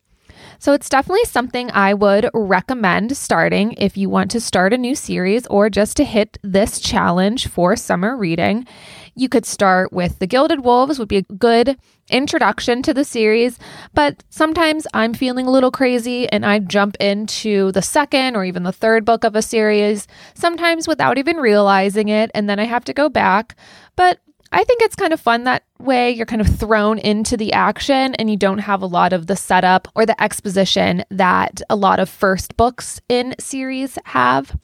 So 0.59 0.73
it's 0.73 0.89
definitely 0.89 1.23
something 1.23 1.71
I 1.71 1.93
would 1.93 2.29
recommend 2.33 3.15
starting 3.15 3.75
if 3.77 3.95
you 3.95 4.09
want 4.09 4.29
to 4.31 4.41
start 4.41 4.73
a 4.73 4.77
new 4.77 4.93
series 4.93 5.47
or 5.47 5.69
just 5.69 5.95
to 5.95 6.03
hit 6.03 6.37
this 6.43 6.81
challenge 6.81 7.47
for 7.47 7.77
summer 7.77 8.17
reading. 8.17 8.67
You 9.15 9.29
could 9.29 9.45
start 9.45 9.93
with 9.93 10.19
The 10.19 10.27
Gilded 10.27 10.65
Wolves 10.65 10.99
would 10.99 11.07
be 11.07 11.17
a 11.17 11.21
good 11.21 11.77
introduction 12.09 12.81
to 12.83 12.93
the 12.93 13.03
series, 13.03 13.57
but 13.93 14.23
sometimes 14.29 14.85
I'm 14.93 15.13
feeling 15.13 15.47
a 15.47 15.51
little 15.51 15.71
crazy 15.71 16.29
and 16.29 16.45
I 16.45 16.59
jump 16.59 16.95
into 16.99 17.71
the 17.71 17.81
second 17.81 18.35
or 18.35 18.45
even 18.45 18.63
the 18.63 18.71
third 18.71 19.05
book 19.05 19.23
of 19.23 19.35
a 19.35 19.41
series, 19.41 20.07
sometimes 20.33 20.87
without 20.87 21.17
even 21.17 21.37
realizing 21.37 22.09
it, 22.09 22.31
and 22.33 22.49
then 22.49 22.59
I 22.59 22.65
have 22.65 22.85
to 22.85 22.93
go 22.93 23.09
back. 23.09 23.55
But 23.95 24.19
I 24.51 24.63
think 24.63 24.81
it's 24.81 24.95
kind 24.95 25.11
of 25.11 25.19
fun 25.19 25.43
that 25.43 25.63
way. 25.79 26.11
You're 26.11 26.25
kind 26.25 26.41
of 26.41 26.47
thrown 26.47 26.97
into 26.99 27.35
the 27.35 27.51
action 27.53 28.15
and 28.15 28.29
you 28.29 28.37
don't 28.37 28.59
have 28.59 28.81
a 28.81 28.87
lot 28.87 29.11
of 29.11 29.27
the 29.27 29.35
setup 29.35 29.87
or 29.95 30.05
the 30.05 30.21
exposition 30.21 31.03
that 31.09 31.61
a 31.69 31.75
lot 31.75 31.99
of 31.99 32.07
first 32.07 32.55
books 32.55 33.01
in 33.09 33.35
series 33.39 33.97
have. 34.05 34.55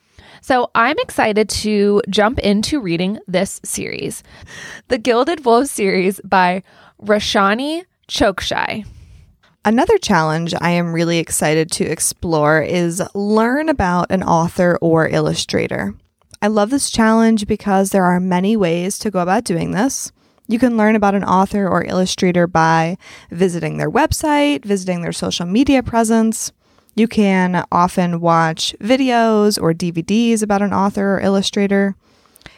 So 0.44 0.72
I'm 0.74 0.98
excited 0.98 1.50
to 1.50 2.02
jump 2.10 2.40
into 2.40 2.82
reading 2.82 3.20
this 3.28 3.62
series, 3.64 4.24
the 4.88 4.98
Gilded 4.98 5.46
Wolves 5.46 5.70
series 5.70 6.20
by 6.24 6.64
Roshani 7.00 7.86
Chokshi. 8.08 8.88
Another 9.64 10.00
challenge 10.00 10.56
I 10.60 10.72
am 10.72 10.94
really 10.94 11.20
excited 11.20 11.70
to 11.74 11.84
explore 11.86 12.60
is 12.60 13.04
learn 13.14 13.70
about 13.70 14.08
an 14.10 14.24
author 14.24 14.80
or 14.82 15.08
illustrator. 15.08 15.94
I 16.42 16.48
love 16.48 16.72
this 16.72 16.90
challenge 16.90 17.46
because 17.46 17.92
there 17.92 18.06
are 18.06 18.20
many 18.20 18.58
ways 18.58 18.98
to 19.00 19.12
go 19.12 19.20
about 19.20 19.44
doing 19.44 19.74
this. 19.74 20.12
You 20.48 20.58
can 20.58 20.76
learn 20.76 20.96
about 20.96 21.14
an 21.14 21.24
author 21.24 21.68
or 21.68 21.84
illustrator 21.84 22.48
by 22.48 22.98
visiting 23.30 23.78
their 23.78 23.92
website, 23.92 24.66
visiting 24.66 25.04
their 25.04 25.14
social 25.14 25.46
media 25.46 25.84
presence, 25.84 26.52
you 26.96 27.08
can 27.08 27.64
often 27.72 28.20
watch 28.20 28.76
videos 28.80 29.62
or 29.62 29.74
DVDs 29.74 30.44
about 30.44 30.62
an 30.62 30.74
author 30.74 31.16
or 31.16 31.22
illustrator. 31.22 31.96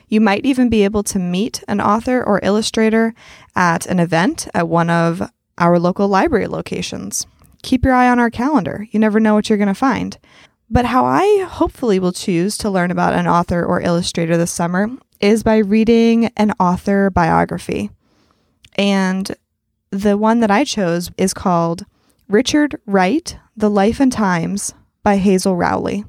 You 0.09 0.21
might 0.21 0.45
even 0.45 0.69
be 0.69 0.83
able 0.83 1.03
to 1.03 1.19
meet 1.19 1.63
an 1.67 1.79
author 1.79 2.23
or 2.23 2.39
illustrator 2.43 3.13
at 3.55 3.85
an 3.85 3.99
event 3.99 4.47
at 4.53 4.67
one 4.67 4.89
of 4.89 5.29
our 5.57 5.79
local 5.79 6.07
library 6.07 6.47
locations. 6.47 7.27
Keep 7.61 7.85
your 7.85 7.93
eye 7.93 8.09
on 8.09 8.19
our 8.19 8.29
calendar. 8.29 8.87
You 8.91 8.99
never 8.99 9.19
know 9.19 9.35
what 9.35 9.49
you're 9.49 9.57
going 9.57 9.67
to 9.67 9.73
find. 9.73 10.17
But 10.69 10.85
how 10.85 11.05
I 11.05 11.45
hopefully 11.47 11.99
will 11.99 12.11
choose 12.11 12.57
to 12.57 12.69
learn 12.69 12.89
about 12.89 13.13
an 13.13 13.27
author 13.27 13.63
or 13.63 13.81
illustrator 13.81 14.37
this 14.37 14.51
summer 14.51 14.89
is 15.19 15.43
by 15.43 15.57
reading 15.57 16.31
an 16.35 16.51
author 16.59 17.09
biography. 17.09 17.91
And 18.75 19.35
the 19.91 20.17
one 20.17 20.39
that 20.39 20.49
I 20.49 20.63
chose 20.63 21.11
is 21.17 21.33
called 21.33 21.85
Richard 22.33 22.81
Wright, 22.87 23.37
The 23.55 23.69
Life 23.69 23.99
and 23.99 24.11
Times 24.11 24.73
by 25.03 25.17
Hazel 25.17 25.55
Rowley. 25.55 26.03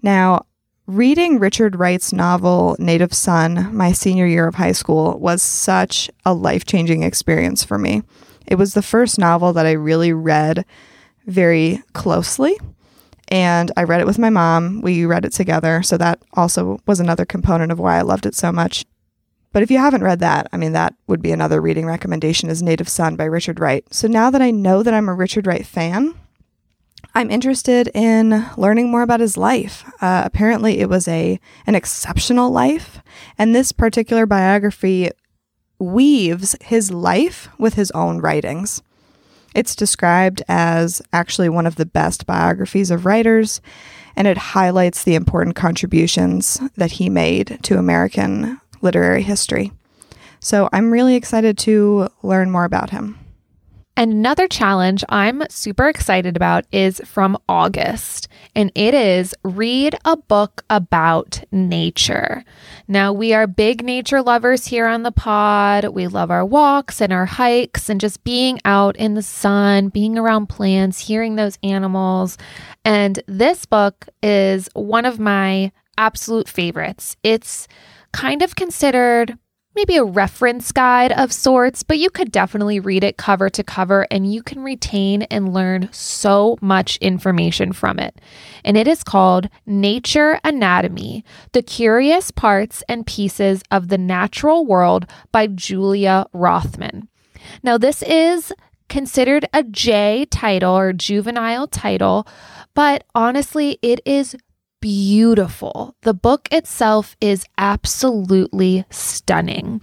Now, 0.00 0.46
reading 0.86 1.38
Richard 1.38 1.76
Wright's 1.76 2.10
novel 2.10 2.74
Native 2.78 3.12
Son 3.12 3.68
my 3.76 3.92
senior 3.92 4.24
year 4.24 4.48
of 4.48 4.54
high 4.54 4.72
school 4.72 5.18
was 5.18 5.42
such 5.42 6.10
a 6.24 6.32
life 6.32 6.64
changing 6.64 7.02
experience 7.02 7.62
for 7.62 7.76
me. 7.76 8.02
It 8.46 8.54
was 8.54 8.72
the 8.72 8.80
first 8.80 9.18
novel 9.18 9.52
that 9.52 9.66
I 9.66 9.72
really 9.72 10.14
read 10.14 10.64
very 11.26 11.82
closely. 11.92 12.58
And 13.28 13.70
I 13.76 13.82
read 13.82 14.00
it 14.00 14.06
with 14.06 14.18
my 14.18 14.30
mom. 14.30 14.80
We 14.80 15.04
read 15.04 15.26
it 15.26 15.32
together. 15.32 15.82
So 15.82 15.98
that 15.98 16.18
also 16.32 16.78
was 16.86 16.98
another 16.98 17.26
component 17.26 17.70
of 17.70 17.78
why 17.78 17.98
I 17.98 18.02
loved 18.02 18.24
it 18.24 18.34
so 18.34 18.52
much. 18.52 18.86
But 19.56 19.62
if 19.62 19.70
you 19.70 19.78
haven't 19.78 20.04
read 20.04 20.18
that, 20.18 20.48
I 20.52 20.58
mean, 20.58 20.72
that 20.72 20.94
would 21.06 21.22
be 21.22 21.32
another 21.32 21.62
reading 21.62 21.86
recommendation 21.86 22.50
is 22.50 22.62
Native 22.62 22.90
Son 22.90 23.16
by 23.16 23.24
Richard 23.24 23.58
Wright. 23.58 23.86
So 23.90 24.06
now 24.06 24.28
that 24.28 24.42
I 24.42 24.50
know 24.50 24.82
that 24.82 24.92
I'm 24.92 25.08
a 25.08 25.14
Richard 25.14 25.46
Wright 25.46 25.64
fan, 25.64 26.14
I'm 27.14 27.30
interested 27.30 27.88
in 27.94 28.44
learning 28.58 28.90
more 28.90 29.00
about 29.00 29.20
his 29.20 29.38
life. 29.38 29.82
Uh, 30.02 30.20
apparently, 30.26 30.80
it 30.80 30.90
was 30.90 31.08
a 31.08 31.40
an 31.66 31.74
exceptional 31.74 32.50
life, 32.50 33.00
and 33.38 33.54
this 33.54 33.72
particular 33.72 34.26
biography 34.26 35.08
weaves 35.78 36.54
his 36.60 36.90
life 36.90 37.48
with 37.58 37.76
his 37.76 37.90
own 37.92 38.18
writings. 38.18 38.82
It's 39.54 39.74
described 39.74 40.42
as 40.48 41.00
actually 41.14 41.48
one 41.48 41.66
of 41.66 41.76
the 41.76 41.86
best 41.86 42.26
biographies 42.26 42.90
of 42.90 43.06
writers, 43.06 43.62
and 44.16 44.28
it 44.28 44.36
highlights 44.36 45.02
the 45.02 45.14
important 45.14 45.56
contributions 45.56 46.60
that 46.76 46.92
he 46.92 47.08
made 47.08 47.58
to 47.62 47.78
American 47.78 48.60
literary 48.86 49.22
history. 49.22 49.72
So 50.40 50.68
I'm 50.72 50.92
really 50.92 51.16
excited 51.16 51.58
to 51.58 52.08
learn 52.22 52.50
more 52.50 52.64
about 52.64 52.90
him. 52.90 53.18
And 53.98 54.12
another 54.12 54.46
challenge 54.46 55.02
I'm 55.08 55.42
super 55.48 55.88
excited 55.88 56.36
about 56.36 56.66
is 56.70 57.00
from 57.06 57.38
August, 57.48 58.28
and 58.54 58.70
it 58.74 58.92
is 58.92 59.34
read 59.42 59.96
a 60.04 60.18
book 60.18 60.62
about 60.68 61.42
nature. 61.50 62.44
Now, 62.86 63.14
we 63.14 63.32
are 63.32 63.46
big 63.46 63.82
nature 63.82 64.20
lovers 64.20 64.66
here 64.66 64.86
on 64.86 65.02
the 65.02 65.12
pod. 65.12 65.86
We 65.86 66.08
love 66.08 66.30
our 66.30 66.44
walks 66.44 67.00
and 67.00 67.10
our 67.10 67.24
hikes 67.24 67.88
and 67.88 67.98
just 67.98 68.22
being 68.22 68.60
out 68.66 68.96
in 68.96 69.14
the 69.14 69.22
sun, 69.22 69.88
being 69.88 70.18
around 70.18 70.48
plants, 70.48 71.00
hearing 71.00 71.36
those 71.36 71.58
animals. 71.62 72.36
And 72.84 73.22
this 73.26 73.64
book 73.64 74.06
is 74.22 74.68
one 74.74 75.06
of 75.06 75.18
my 75.18 75.72
absolute 75.96 76.50
favorites. 76.50 77.16
It's 77.22 77.66
kind 78.12 78.42
of 78.42 78.56
considered 78.56 79.38
maybe 79.76 79.96
a 79.96 80.04
reference 80.04 80.72
guide 80.72 81.12
of 81.12 81.30
sorts, 81.30 81.82
but 81.82 81.98
you 81.98 82.08
could 82.08 82.32
definitely 82.32 82.80
read 82.80 83.04
it 83.04 83.18
cover 83.18 83.50
to 83.50 83.62
cover 83.62 84.06
and 84.10 84.32
you 84.32 84.42
can 84.42 84.64
retain 84.64 85.22
and 85.24 85.52
learn 85.52 85.88
so 85.92 86.56
much 86.62 86.96
information 86.96 87.72
from 87.72 87.98
it. 87.98 88.18
And 88.64 88.76
it 88.76 88.88
is 88.88 89.04
called 89.04 89.50
Nature 89.66 90.40
Anatomy 90.42 91.24
The 91.52 91.62
Curious 91.62 92.30
Parts 92.30 92.82
and 92.88 93.06
Pieces 93.06 93.62
of 93.70 93.88
the 93.88 93.98
Natural 93.98 94.64
World 94.64 95.06
by 95.30 95.46
Julia 95.46 96.26
Rothman. 96.32 97.08
Now, 97.62 97.76
this 97.76 98.02
is 98.02 98.52
considered 98.88 99.46
a 99.52 99.62
J 99.62 100.26
title 100.30 100.76
or 100.76 100.92
juvenile 100.94 101.66
title, 101.66 102.26
but 102.74 103.04
honestly, 103.14 103.78
it 103.82 104.00
is 104.06 104.36
beautiful. 104.86 105.96
The 106.02 106.14
book 106.14 106.46
itself 106.52 107.16
is 107.20 107.44
absolutely 107.58 108.84
stunning. 108.88 109.82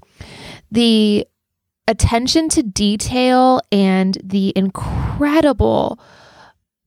The 0.72 1.28
attention 1.90 2.48
to 2.48 2.64
detail 2.64 3.60
and 3.70 4.18
the 4.24 4.54
incredible 4.56 6.00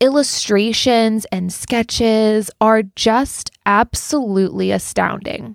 illustrations 0.01 1.27
and 1.27 1.53
sketches 1.53 2.51
are 2.59 2.85
just 2.85 3.51
absolutely 3.67 4.71
astounding. 4.71 5.55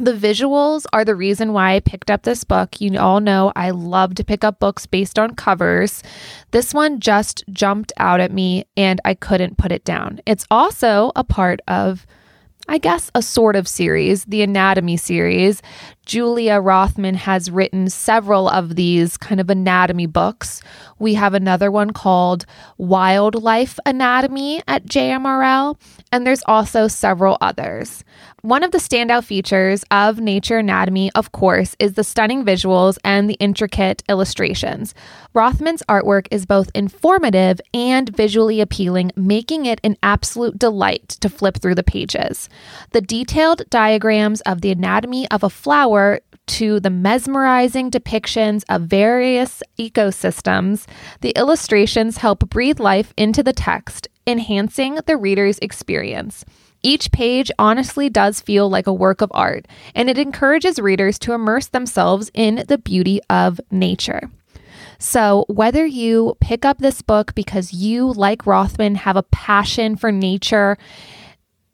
The 0.00 0.14
visuals 0.14 0.86
are 0.94 1.04
the 1.04 1.14
reason 1.14 1.52
why 1.52 1.74
I 1.74 1.80
picked 1.80 2.10
up 2.10 2.22
this 2.22 2.42
book. 2.42 2.80
You 2.80 2.98
all 2.98 3.20
know 3.20 3.52
I 3.54 3.68
love 3.68 4.14
to 4.14 4.24
pick 4.24 4.42
up 4.42 4.58
books 4.58 4.86
based 4.86 5.18
on 5.18 5.34
covers. 5.34 6.02
This 6.52 6.72
one 6.72 7.00
just 7.00 7.44
jumped 7.50 7.92
out 7.98 8.18
at 8.18 8.32
me 8.32 8.64
and 8.78 8.98
I 9.04 9.12
couldn't 9.12 9.58
put 9.58 9.72
it 9.72 9.84
down. 9.84 10.20
It's 10.24 10.46
also 10.50 11.12
a 11.14 11.22
part 11.22 11.60
of 11.68 12.06
I 12.68 12.78
guess, 12.78 13.10
a 13.16 13.22
sort 13.22 13.56
of 13.56 13.66
series, 13.66 14.24
the 14.26 14.42
anatomy 14.42 14.96
series. 14.96 15.60
Julia 16.06 16.60
Rothman 16.60 17.16
has 17.16 17.50
written 17.50 17.90
several 17.90 18.48
of 18.48 18.76
these 18.76 19.16
kind 19.16 19.40
of 19.40 19.50
anatomy 19.50 20.06
books. 20.06 20.62
We 21.00 21.14
have 21.14 21.34
another 21.34 21.72
one 21.72 21.90
called 21.90 22.46
Wildlife 22.78 23.80
Anatomy 23.86 24.62
at 24.68 24.86
JMRL, 24.86 25.80
and 26.12 26.24
there's 26.24 26.44
also 26.46 26.86
several 26.86 27.38
others. 27.40 28.04
One 28.42 28.62
of 28.62 28.70
the 28.70 28.78
standout 28.78 29.24
features 29.24 29.84
of 29.90 30.18
Nature 30.18 30.56
Anatomy, 30.56 31.10
of 31.14 31.30
course, 31.30 31.76
is 31.78 31.92
the 31.92 32.02
stunning 32.02 32.42
visuals 32.42 32.96
and 33.04 33.28
the 33.28 33.34
intricate 33.34 34.02
illustrations. 34.08 34.94
Rothman's 35.34 35.82
artwork 35.90 36.26
is 36.30 36.46
both 36.46 36.70
informative 36.74 37.60
and 37.74 38.08
visually 38.08 38.62
appealing, 38.62 39.12
making 39.14 39.66
it 39.66 39.78
an 39.84 39.98
absolute 40.02 40.58
delight 40.58 41.06
to 41.20 41.28
flip 41.28 41.58
through 41.60 41.74
the 41.74 41.82
pages. 41.82 42.48
The 42.92 43.02
detailed 43.02 43.68
diagrams 43.68 44.40
of 44.42 44.62
the 44.62 44.70
anatomy 44.70 45.30
of 45.30 45.42
a 45.42 45.50
flower 45.50 46.20
to 46.46 46.80
the 46.80 46.88
mesmerizing 46.88 47.90
depictions 47.90 48.64
of 48.70 48.82
various 48.82 49.62
ecosystems, 49.78 50.86
the 51.20 51.32
illustrations 51.36 52.16
help 52.16 52.48
breathe 52.48 52.80
life 52.80 53.12
into 53.18 53.42
the 53.42 53.52
text, 53.52 54.08
enhancing 54.26 54.98
the 55.06 55.18
reader's 55.18 55.58
experience. 55.58 56.46
Each 56.82 57.10
page 57.12 57.50
honestly 57.58 58.08
does 58.08 58.40
feel 58.40 58.70
like 58.70 58.86
a 58.86 58.92
work 58.92 59.20
of 59.20 59.30
art, 59.34 59.66
and 59.94 60.08
it 60.08 60.18
encourages 60.18 60.78
readers 60.78 61.18
to 61.20 61.32
immerse 61.32 61.66
themselves 61.66 62.30
in 62.32 62.64
the 62.68 62.78
beauty 62.78 63.20
of 63.28 63.60
nature. 63.70 64.30
So, 64.98 65.44
whether 65.48 65.84
you 65.84 66.36
pick 66.40 66.64
up 66.64 66.78
this 66.78 67.00
book 67.02 67.34
because 67.34 67.72
you, 67.72 68.12
like 68.12 68.46
Rothman, 68.46 68.96
have 68.96 69.16
a 69.16 69.22
passion 69.22 69.96
for 69.96 70.12
nature, 70.12 70.76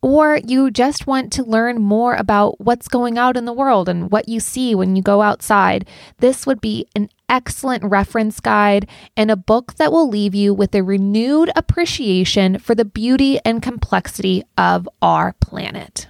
or 0.02 0.38
you 0.46 0.70
just 0.70 1.06
want 1.06 1.32
to 1.32 1.42
learn 1.42 1.82
more 1.82 2.14
about 2.14 2.60
what's 2.60 2.86
going 2.86 3.18
out 3.18 3.36
in 3.36 3.44
the 3.44 3.52
world 3.52 3.88
and 3.88 4.10
what 4.10 4.28
you 4.28 4.38
see 4.38 4.74
when 4.74 4.94
you 4.94 5.02
go 5.02 5.22
outside, 5.22 5.88
this 6.18 6.46
would 6.46 6.60
be 6.60 6.86
an 6.94 7.08
excellent 7.28 7.84
reference 7.84 8.40
guide 8.40 8.88
and 9.16 9.30
a 9.30 9.36
book 9.36 9.74
that 9.74 9.92
will 9.92 10.08
leave 10.08 10.34
you 10.34 10.54
with 10.54 10.74
a 10.74 10.82
renewed 10.82 11.50
appreciation 11.56 12.58
for 12.58 12.74
the 12.74 12.84
beauty 12.84 13.38
and 13.44 13.62
complexity 13.62 14.42
of 14.56 14.88
our 15.02 15.34
planet. 15.34 16.08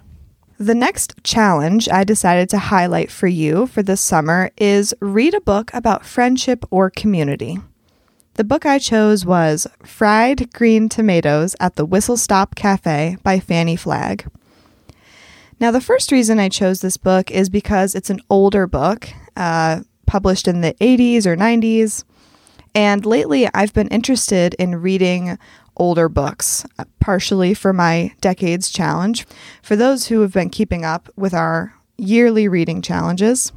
The 0.58 0.75
next 0.75 1.23
challenge 1.23 1.88
I 1.88 2.04
decided 2.04 2.49
to 2.50 2.58
highlight 2.58 3.11
for 3.11 3.26
you 3.26 3.66
for 3.66 3.82
this 3.82 4.00
summer 4.00 4.50
is 4.56 4.94
read 5.00 5.35
a 5.35 5.40
book 5.40 5.70
about 5.75 6.06
friendship 6.06 6.64
or 6.70 6.88
community. 6.88 7.58
The 8.35 8.44
book 8.44 8.64
I 8.64 8.78
chose 8.78 9.26
was 9.26 9.66
Fried 9.82 10.52
Green 10.52 10.88
Tomatoes 10.88 11.56
at 11.61 11.76
the 11.76 11.85
Whistle 11.85 12.16
Stop 12.16 12.54
Cafe 12.54 13.16
by 13.23 13.38
Fannie 13.38 13.76
Flagg. 13.76 14.30
Now, 15.58 15.70
the 15.70 15.80
first 15.80 16.12
reason 16.12 16.38
I 16.38 16.50
chose 16.50 16.80
this 16.80 16.99
book 16.99 17.30
is 17.30 17.49
because 17.49 17.94
it's 17.94 18.11
an 18.11 18.20
older 18.28 18.66
book, 18.66 19.08
uh, 19.37 19.80
published 20.16 20.49
in 20.49 20.62
the 20.62 20.73
80s 20.80 21.26
or 21.26 21.37
90s. 21.37 22.02
And 22.75 23.04
lately, 23.04 23.46
I've 23.52 23.75
been 23.75 23.88
interested 23.88 24.54
in 24.54 24.80
reading 24.80 25.37
older 25.76 26.08
books, 26.08 26.64
uh, 26.78 26.85
partially 27.00 27.52
for 27.52 27.75
my 27.75 28.14
Decades 28.23 28.70
Challenge. 28.70 29.26
For 29.61 29.76
those 29.76 30.06
who 30.06 30.23
have 30.23 30.32
been 30.32 30.49
keeping 30.49 30.87
up 30.87 31.11
with 31.16 31.35
our 31.35 31.75
yearly 31.99 32.49
reading 32.49 32.80
challenges, 32.80 33.52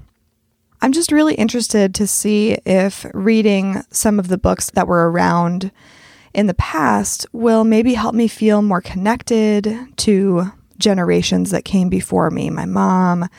I'm 0.81 0.91
just 0.91 1.13
really 1.13 1.35
interested 1.35 1.95
to 1.95 2.05
see 2.05 2.57
if 2.65 3.05
reading 3.13 3.81
some 3.89 4.19
of 4.19 4.27
the 4.27 4.37
books 4.37 4.69
that 4.71 4.85
were 4.85 5.09
around 5.09 5.71
in 6.33 6.47
the 6.47 6.53
past 6.55 7.25
will 7.31 7.63
maybe 7.63 7.93
help 7.93 8.15
me 8.15 8.27
feel 8.27 8.61
more 8.61 8.81
connected 8.81 9.73
to 9.95 10.51
generations 10.77 11.51
that 11.51 11.63
came 11.63 11.87
before 11.87 12.29
me 12.29 12.49
my 12.49 12.65
mom, 12.65 13.29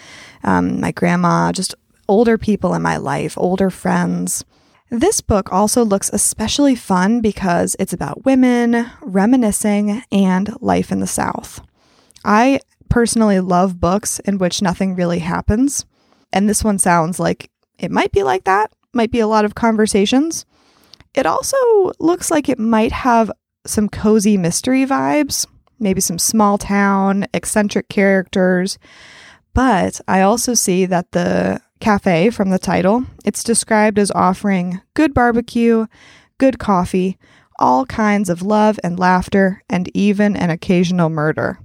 um, 0.42 0.80
my 0.80 0.92
grandma, 0.92 1.52
just 1.52 1.74
older 2.10 2.36
people 2.36 2.74
in 2.74 2.82
my 2.82 2.96
life, 2.96 3.38
older 3.38 3.70
friends. 3.70 4.44
This 4.90 5.20
book 5.20 5.52
also 5.52 5.84
looks 5.84 6.10
especially 6.12 6.74
fun 6.74 7.20
because 7.20 7.76
it's 7.78 7.92
about 7.92 8.24
women, 8.24 8.90
reminiscing, 9.00 10.02
and 10.10 10.60
life 10.60 10.90
in 10.90 10.98
the 10.98 11.06
South. 11.06 11.60
I 12.24 12.58
personally 12.88 13.38
love 13.38 13.78
books 13.78 14.18
in 14.18 14.38
which 14.38 14.60
nothing 14.60 14.96
really 14.96 15.20
happens. 15.20 15.86
And 16.32 16.48
this 16.48 16.64
one 16.64 16.80
sounds 16.80 17.20
like 17.20 17.48
it 17.78 17.92
might 17.92 18.10
be 18.10 18.24
like 18.24 18.42
that, 18.42 18.72
might 18.92 19.12
be 19.12 19.20
a 19.20 19.28
lot 19.28 19.44
of 19.44 19.54
conversations. 19.54 20.44
It 21.14 21.26
also 21.26 21.56
looks 22.00 22.28
like 22.28 22.48
it 22.48 22.58
might 22.58 22.90
have 22.90 23.30
some 23.66 23.88
cozy 23.88 24.36
mystery 24.36 24.84
vibes, 24.84 25.46
maybe 25.78 26.00
some 26.00 26.18
small 26.18 26.58
town, 26.58 27.26
eccentric 27.32 27.88
characters. 27.88 28.78
But 29.54 30.00
I 30.08 30.22
also 30.22 30.54
see 30.54 30.86
that 30.86 31.12
the 31.12 31.60
cafe 31.80 32.30
from 32.30 32.50
the 32.50 32.58
title, 32.58 33.06
it's 33.24 33.42
described 33.42 33.98
as 33.98 34.10
offering 34.12 34.80
good 34.94 35.14
barbecue, 35.14 35.86
good 36.38 36.58
coffee, 36.58 37.18
all 37.58 37.84
kinds 37.86 38.28
of 38.28 38.42
love 38.42 38.78
and 38.84 38.98
laughter, 38.98 39.62
and 39.68 39.90
even 39.94 40.36
an 40.36 40.50
occasional 40.50 41.08
murder. 41.08 41.58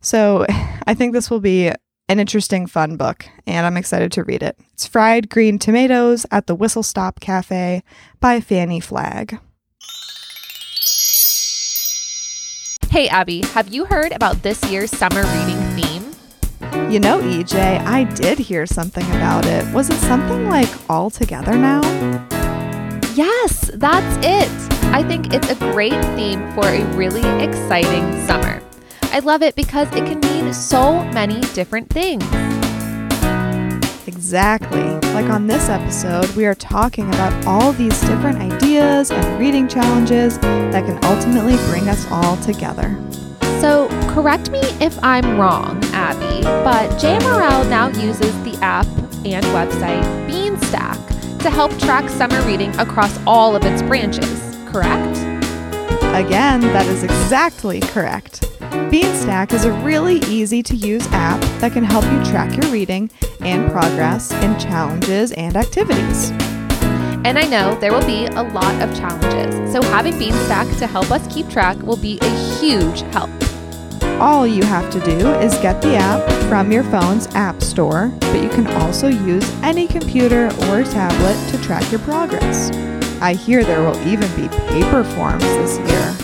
So 0.00 0.46
I 0.86 0.94
think 0.94 1.12
this 1.12 1.30
will 1.30 1.40
be 1.40 1.72
an 2.08 2.20
interesting, 2.20 2.66
fun 2.66 2.96
book, 2.96 3.26
and 3.46 3.66
I'm 3.66 3.76
excited 3.76 4.12
to 4.12 4.24
read 4.24 4.42
it. 4.42 4.58
It's 4.72 4.86
Fried 4.86 5.28
Green 5.28 5.58
Tomatoes 5.58 6.24
at 6.30 6.46
the 6.46 6.54
Whistle 6.54 6.82
Stop 6.82 7.20
Cafe 7.20 7.82
by 8.20 8.40
Fannie 8.40 8.80
Flagg. 8.80 9.38
Hey, 12.90 13.08
Abby, 13.08 13.42
have 13.48 13.68
you 13.68 13.84
heard 13.84 14.12
about 14.12 14.42
this 14.42 14.64
year's 14.70 14.90
summer 14.90 15.22
reading 15.22 15.60
theme? 15.76 15.97
You 16.90 17.00
know, 17.00 17.20
EJ, 17.20 17.80
I 17.84 18.04
did 18.04 18.38
hear 18.38 18.66
something 18.66 19.04
about 19.10 19.46
it. 19.46 19.72
Was 19.74 19.90
it 19.90 19.98
something 20.00 20.48
like 20.48 20.68
All 20.90 21.10
Together 21.10 21.56
Now? 21.56 21.80
Yes, 23.14 23.70
that's 23.74 24.16
it. 24.24 24.48
I 24.94 25.02
think 25.02 25.34
it's 25.34 25.50
a 25.50 25.54
great 25.72 26.00
theme 26.16 26.40
for 26.52 26.66
a 26.66 26.84
really 26.96 27.26
exciting 27.42 28.26
summer. 28.26 28.62
I 29.02 29.20
love 29.20 29.42
it 29.42 29.54
because 29.54 29.88
it 29.88 30.04
can 30.06 30.20
mean 30.20 30.52
so 30.54 31.04
many 31.12 31.40
different 31.52 31.90
things. 31.90 32.24
Exactly. 34.06 34.82
Like 35.12 35.30
on 35.30 35.46
this 35.46 35.68
episode, 35.68 36.28
we 36.36 36.46
are 36.46 36.54
talking 36.54 37.08
about 37.08 37.46
all 37.46 37.72
these 37.72 38.00
different 38.02 38.38
ideas 38.38 39.10
and 39.10 39.38
reading 39.38 39.68
challenges 39.68 40.38
that 40.38 40.84
can 40.86 41.02
ultimately 41.04 41.56
bring 41.70 41.88
us 41.88 42.06
all 42.10 42.36
together. 42.38 42.98
So, 43.60 43.88
correct 44.14 44.52
me 44.52 44.60
if 44.80 44.96
I'm 45.02 45.36
wrong, 45.36 45.82
Abby, 45.86 46.42
but 46.42 46.90
JMRL 47.00 47.68
now 47.68 47.88
uses 47.88 48.32
the 48.44 48.56
app 48.62 48.86
and 49.24 49.44
website 49.46 50.04
Beanstack 50.28 51.40
to 51.40 51.50
help 51.50 51.76
track 51.78 52.08
summer 52.08 52.40
reading 52.42 52.74
across 52.78 53.18
all 53.26 53.56
of 53.56 53.64
its 53.64 53.82
branches, 53.82 54.56
correct? 54.68 55.18
Again, 56.14 56.60
that 56.60 56.86
is 56.86 57.02
exactly 57.02 57.80
correct. 57.80 58.42
Beanstack 58.90 59.52
is 59.52 59.64
a 59.64 59.72
really 59.72 60.18
easy 60.28 60.62
to 60.62 60.76
use 60.76 61.06
app 61.08 61.40
that 61.60 61.72
can 61.72 61.82
help 61.82 62.04
you 62.04 62.24
track 62.30 62.56
your 62.56 62.70
reading 62.72 63.10
and 63.40 63.70
progress 63.72 64.30
in 64.34 64.56
challenges 64.58 65.32
and 65.32 65.56
activities. 65.56 66.30
And 67.24 67.38
I 67.38 67.42
know 67.42 67.78
there 67.80 67.92
will 67.92 68.06
be 68.06 68.26
a 68.26 68.42
lot 68.42 68.80
of 68.80 68.96
challenges, 68.96 69.72
so 69.72 69.82
having 69.82 70.14
Beanstack 70.14 70.78
to 70.78 70.86
help 70.86 71.10
us 71.10 71.26
keep 71.32 71.48
track 71.48 71.76
will 71.82 71.96
be 71.96 72.18
a 72.22 72.58
huge 72.58 73.00
help. 73.12 73.30
All 74.20 74.44
you 74.48 74.64
have 74.64 74.90
to 74.90 75.00
do 75.00 75.30
is 75.34 75.54
get 75.58 75.80
the 75.80 75.94
app 75.94 76.28
from 76.48 76.72
your 76.72 76.82
phone's 76.82 77.28
app 77.36 77.62
store, 77.62 78.12
but 78.18 78.42
you 78.42 78.48
can 78.48 78.66
also 78.66 79.06
use 79.06 79.48
any 79.62 79.86
computer 79.86 80.46
or 80.46 80.82
tablet 80.82 81.50
to 81.52 81.62
track 81.62 81.88
your 81.92 82.00
progress. 82.00 82.72
I 83.20 83.34
hear 83.34 83.62
there 83.62 83.80
will 83.80 83.96
even 84.08 84.28
be 84.34 84.48
paper 84.68 85.04
forms 85.04 85.44
this 85.44 85.78
year. 85.78 86.16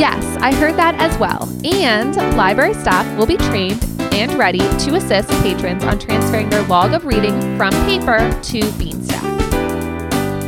Yes, 0.00 0.24
I 0.40 0.54
heard 0.54 0.76
that 0.76 0.94
as 0.98 1.18
well. 1.18 1.46
And 1.62 2.16
library 2.36 2.72
staff 2.72 3.06
will 3.18 3.26
be 3.26 3.36
trained 3.36 3.84
and 4.14 4.32
ready 4.34 4.60
to 4.60 4.94
assist 4.94 5.28
patrons 5.42 5.84
on 5.84 5.98
transferring 5.98 6.48
their 6.48 6.62
log 6.68 6.94
of 6.94 7.04
reading 7.04 7.58
from 7.58 7.70
paper 7.84 8.18
to 8.44 8.60
Beanstack. 8.78 9.20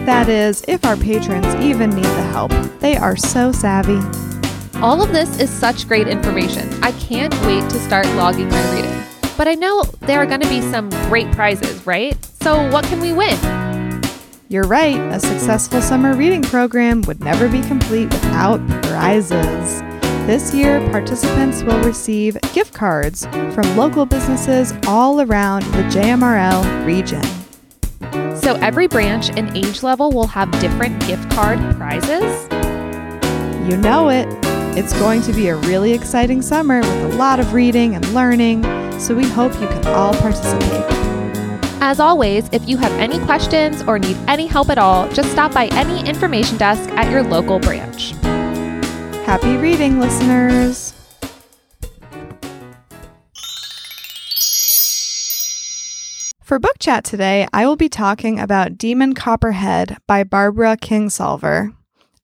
That 0.06 0.30
is, 0.30 0.64
if 0.66 0.86
our 0.86 0.96
patrons 0.96 1.54
even 1.56 1.90
need 1.90 2.04
the 2.04 2.22
help. 2.32 2.52
They 2.80 2.96
are 2.96 3.16
so 3.16 3.52
savvy. 3.52 4.00
All 4.82 5.02
of 5.02 5.12
this 5.12 5.38
is 5.38 5.50
such 5.50 5.86
great 5.86 6.08
information. 6.08 6.72
I 6.82 6.92
can't 6.92 7.34
wait 7.42 7.68
to 7.68 7.78
start 7.80 8.06
logging 8.16 8.48
my 8.48 8.74
reading. 8.74 9.04
But 9.36 9.46
I 9.46 9.54
know 9.54 9.82
there 10.00 10.20
are 10.20 10.24
going 10.26 10.40
to 10.40 10.48
be 10.48 10.62
some 10.62 10.88
great 11.10 11.30
prizes, 11.32 11.86
right? 11.86 12.16
So, 12.42 12.66
what 12.70 12.86
can 12.86 12.98
we 12.98 13.12
win? 13.12 13.38
You're 14.48 14.64
right, 14.64 14.98
a 15.12 15.20
successful 15.20 15.82
summer 15.82 16.14
reading 16.14 16.40
program 16.40 17.02
would 17.02 17.20
never 17.20 17.46
be 17.46 17.60
complete 17.60 18.06
without 18.06 18.66
prizes. 18.84 19.80
This 20.26 20.54
year, 20.54 20.80
participants 20.88 21.62
will 21.62 21.80
receive 21.82 22.40
gift 22.54 22.72
cards 22.72 23.26
from 23.26 23.76
local 23.76 24.06
businesses 24.06 24.72
all 24.86 25.20
around 25.20 25.62
the 25.74 25.82
JMRL 25.90 26.86
region. 26.86 27.22
So 28.34 28.54
every 28.62 28.88
branch 28.88 29.28
and 29.36 29.54
age 29.54 29.82
level 29.82 30.10
will 30.10 30.28
have 30.28 30.50
different 30.52 31.06
gift 31.06 31.30
card 31.32 31.58
prizes? 31.76 32.48
You 33.70 33.76
know 33.76 34.08
it. 34.08 34.49
It's 34.76 34.92
going 34.94 35.20
to 35.22 35.32
be 35.32 35.48
a 35.48 35.56
really 35.56 35.92
exciting 35.92 36.42
summer 36.42 36.80
with 36.80 37.12
a 37.12 37.16
lot 37.16 37.40
of 37.40 37.52
reading 37.52 37.96
and 37.96 38.14
learning, 38.14 38.62
so 39.00 39.14
we 39.14 39.28
hope 39.28 39.52
you 39.54 39.66
can 39.66 39.86
all 39.88 40.14
participate. 40.14 40.84
As 41.82 41.98
always, 41.98 42.48
if 42.52 42.68
you 42.68 42.76
have 42.76 42.92
any 42.92 43.18
questions 43.24 43.82
or 43.82 43.98
need 43.98 44.16
any 44.28 44.46
help 44.46 44.70
at 44.70 44.78
all, 44.78 45.10
just 45.10 45.32
stop 45.32 45.52
by 45.52 45.66
any 45.72 46.08
information 46.08 46.56
desk 46.56 46.88
at 46.90 47.10
your 47.10 47.22
local 47.22 47.58
branch. 47.58 48.12
Happy 49.26 49.56
reading, 49.56 49.98
listeners! 49.98 50.94
For 56.42 56.58
book 56.58 56.76
chat 56.78 57.04
today, 57.04 57.46
I 57.52 57.66
will 57.66 57.76
be 57.76 57.88
talking 57.88 58.38
about 58.38 58.78
Demon 58.78 59.14
Copperhead 59.14 59.98
by 60.06 60.22
Barbara 60.24 60.76
Kingsolver. 60.76 61.74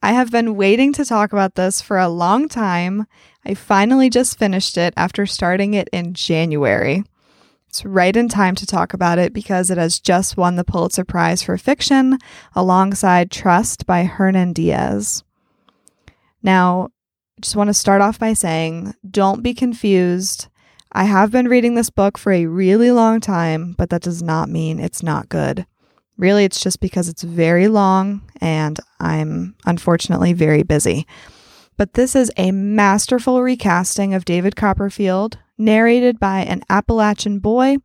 I 0.06 0.12
have 0.12 0.30
been 0.30 0.54
waiting 0.54 0.92
to 0.92 1.04
talk 1.04 1.32
about 1.32 1.56
this 1.56 1.80
for 1.80 1.98
a 1.98 2.08
long 2.08 2.48
time. 2.48 3.08
I 3.44 3.54
finally 3.54 4.08
just 4.08 4.38
finished 4.38 4.78
it 4.78 4.94
after 4.96 5.26
starting 5.26 5.74
it 5.74 5.88
in 5.92 6.14
January. 6.14 7.02
It's 7.68 7.84
right 7.84 8.14
in 8.14 8.28
time 8.28 8.54
to 8.54 8.66
talk 8.66 8.94
about 8.94 9.18
it 9.18 9.32
because 9.32 9.68
it 9.68 9.78
has 9.78 9.98
just 9.98 10.36
won 10.36 10.54
the 10.54 10.62
Pulitzer 10.62 11.04
Prize 11.04 11.42
for 11.42 11.58
Fiction 11.58 12.18
alongside 12.54 13.32
Trust 13.32 13.84
by 13.84 14.04
Hernan 14.04 14.52
Diaz. 14.52 15.24
Now, 16.40 16.90
I 17.36 17.40
just 17.40 17.56
want 17.56 17.66
to 17.66 17.74
start 17.74 18.00
off 18.00 18.20
by 18.20 18.32
saying 18.32 18.94
don't 19.10 19.42
be 19.42 19.54
confused. 19.54 20.46
I 20.92 21.02
have 21.02 21.32
been 21.32 21.48
reading 21.48 21.74
this 21.74 21.90
book 21.90 22.16
for 22.16 22.30
a 22.30 22.46
really 22.46 22.92
long 22.92 23.18
time, 23.18 23.74
but 23.76 23.90
that 23.90 24.02
does 24.02 24.22
not 24.22 24.48
mean 24.48 24.78
it's 24.78 25.02
not 25.02 25.28
good. 25.28 25.66
Really, 26.18 26.44
it's 26.44 26.60
just 26.60 26.80
because 26.80 27.08
it's 27.08 27.22
very 27.22 27.68
long 27.68 28.22
and 28.40 28.78
I'm 29.00 29.54
unfortunately 29.66 30.32
very 30.32 30.62
busy. 30.62 31.06
But 31.76 31.94
this 31.94 32.16
is 32.16 32.32
a 32.36 32.52
masterful 32.52 33.42
recasting 33.42 34.14
of 34.14 34.24
David 34.24 34.56
Copperfield, 34.56 35.38
narrated 35.58 36.18
by 36.18 36.40
an 36.40 36.62
Appalachian 36.70 37.38
boy 37.38 37.76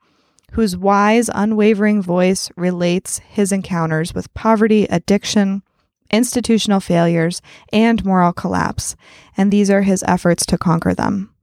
whose 0.54 0.78
wise, 0.78 1.30
unwavering 1.34 2.02
voice 2.02 2.50
relates 2.58 3.20
his 3.20 3.52
encounters 3.52 4.14
with 4.14 4.34
poverty, 4.34 4.84
addiction, 4.86 5.64
institutional 6.10 6.82
failures, 6.82 7.42
and 7.72 8.04
moral 8.04 8.34
collapse, 8.34 8.96
and 9.38 9.50
these 9.50 9.70
are 9.70 9.84
his 9.84 10.04
efforts 10.08 10.46
to 10.46 10.58
conquer 10.58 10.94
them. 10.94 11.34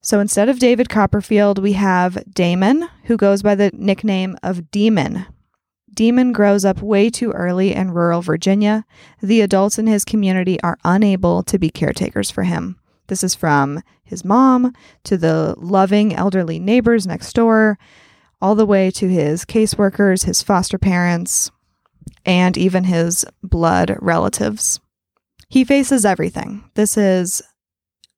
So 0.00 0.20
instead 0.20 0.48
of 0.48 0.58
David 0.58 0.88
Copperfield, 0.88 1.58
we 1.58 1.72
have 1.72 2.22
Damon, 2.32 2.88
who 3.04 3.16
goes 3.16 3.42
by 3.42 3.54
the 3.54 3.70
nickname 3.74 4.36
of 4.42 4.70
Demon. 4.70 5.26
Demon 5.94 6.32
grows 6.32 6.64
up 6.64 6.82
way 6.82 7.08
too 7.08 7.30
early 7.30 7.72
in 7.72 7.92
rural 7.92 8.20
Virginia. 8.20 8.84
The 9.22 9.40
adults 9.40 9.78
in 9.78 9.86
his 9.86 10.04
community 10.04 10.60
are 10.62 10.78
unable 10.84 11.42
to 11.44 11.58
be 11.58 11.70
caretakers 11.70 12.30
for 12.30 12.42
him. 12.42 12.78
This 13.06 13.22
is 13.22 13.34
from 13.34 13.82
his 14.02 14.24
mom 14.24 14.72
to 15.04 15.16
the 15.16 15.54
loving 15.56 16.14
elderly 16.14 16.58
neighbors 16.58 17.06
next 17.06 17.34
door, 17.34 17.78
all 18.40 18.54
the 18.54 18.66
way 18.66 18.90
to 18.90 19.08
his 19.08 19.44
caseworkers, 19.44 20.24
his 20.24 20.42
foster 20.42 20.78
parents, 20.78 21.50
and 22.24 22.56
even 22.56 22.84
his 22.84 23.24
blood 23.42 23.96
relatives. 24.00 24.80
He 25.48 25.64
faces 25.64 26.04
everything. 26.04 26.64
This 26.74 26.96
is 26.96 27.42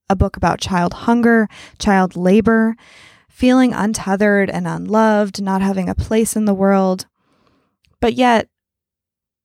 a 0.09 0.15
book 0.15 0.37
about 0.37 0.59
child 0.59 0.93
hunger, 0.93 1.47
child 1.79 2.15
labor, 2.15 2.75
feeling 3.29 3.73
untethered 3.73 4.49
and 4.49 4.67
unloved, 4.67 5.41
not 5.41 5.61
having 5.61 5.89
a 5.89 5.95
place 5.95 6.35
in 6.35 6.45
the 6.45 6.53
world. 6.53 7.05
But 7.99 8.13
yet, 8.13 8.47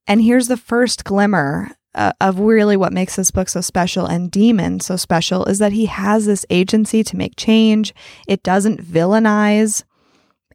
and 0.06 0.20
here's 0.22 0.48
the 0.48 0.56
first 0.56 1.04
glimmer 1.04 1.70
uh, 1.94 2.12
of 2.20 2.40
really 2.40 2.76
what 2.76 2.92
makes 2.92 3.16
this 3.16 3.30
book 3.30 3.48
so 3.48 3.60
special 3.60 4.06
and 4.06 4.30
Demon 4.30 4.80
so 4.80 4.96
special 4.96 5.44
is 5.44 5.58
that 5.58 5.72
he 5.72 5.86
has 5.86 6.26
this 6.26 6.46
agency 6.50 7.04
to 7.04 7.16
make 7.16 7.34
change. 7.36 7.94
It 8.26 8.42
doesn't 8.42 8.82
villainize 8.82 9.84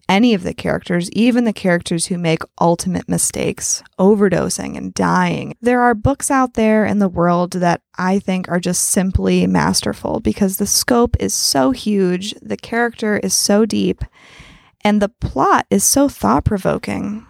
any 0.09 0.33
of 0.33 0.43
the 0.43 0.53
characters, 0.53 1.11
even 1.11 1.43
the 1.43 1.53
characters 1.53 2.05
who 2.05 2.17
make 2.17 2.41
ultimate 2.61 3.09
mistakes, 3.09 3.83
overdosing 3.99 4.77
and 4.77 4.93
dying. 4.93 5.53
There 5.61 5.81
are 5.81 5.93
books 5.93 6.31
out 6.31 6.53
there 6.53 6.85
in 6.85 6.99
the 6.99 7.09
world 7.09 7.51
that 7.51 7.81
I 7.97 8.19
think 8.19 8.47
are 8.47 8.59
just 8.59 8.83
simply 8.83 9.45
masterful 9.47 10.21
because 10.21 10.57
the 10.57 10.65
scope 10.65 11.17
is 11.19 11.33
so 11.33 11.71
huge, 11.71 12.33
the 12.41 12.57
character 12.57 13.17
is 13.17 13.33
so 13.33 13.65
deep, 13.65 14.01
and 14.83 15.01
the 15.01 15.09
plot 15.09 15.67
is 15.69 15.83
so 15.83 16.07
thought 16.07 16.45
provoking. 16.45 17.26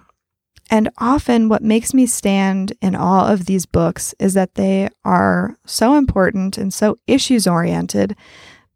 And 0.69 0.89
often, 0.97 1.47
what 1.47 1.63
makes 1.63 1.93
me 1.93 2.05
stand 2.05 2.73
in 2.81 2.95
awe 2.95 3.31
of 3.31 3.45
these 3.45 3.65
books 3.65 4.13
is 4.19 4.33
that 4.33 4.55
they 4.55 4.89
are 5.05 5.57
so 5.65 5.95
important 5.95 6.57
and 6.57 6.73
so 6.73 6.97
issues 7.07 7.47
oriented, 7.47 8.15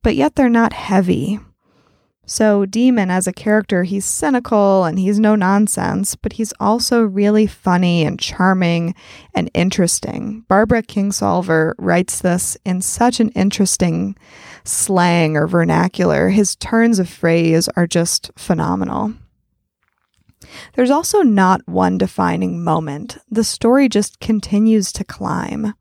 but 0.01 0.15
yet 0.15 0.36
they're 0.36 0.49
not 0.49 0.73
heavy. 0.73 1.39
So, 2.25 2.65
Demon, 2.65 3.12
as 3.12 3.27
a 3.27 3.34
character, 3.34 3.84
he's 3.84 4.06
cynical 4.06 4.86
and 4.86 4.97
he's 4.97 5.19
no 5.19 5.36
nonsense, 5.36 6.15
but 6.15 6.34
he's 6.34 6.54
also 6.62 7.01
really 7.01 7.45
funny 7.45 8.06
and 8.06 8.17
charming 8.17 8.95
and 9.34 9.51
interesting. 9.54 10.45
Barbara 10.47 10.82
Kingsolver 10.82 11.73
writes 11.77 12.21
this 12.21 12.58
in 12.63 12.82
such 12.82 13.19
an 13.19 13.30
interesting 13.30 14.15
slang 14.63 15.36
or 15.36 15.45
vernacular. 15.45 16.30
His 16.30 16.56
turns 16.56 16.99
of 16.99 17.10
phrase 17.10 17.67
are 17.75 17.88
just 17.88 18.32
phenomenal. 18.38 19.13
There's 20.73 20.89
also 20.89 21.21
not 21.21 21.67
one 21.67 21.97
defining 21.97 22.63
moment. 22.63 23.17
The 23.29 23.43
story 23.43 23.89
just 23.89 24.19
continues 24.19 24.91
to 24.93 25.03
climb. 25.03 25.73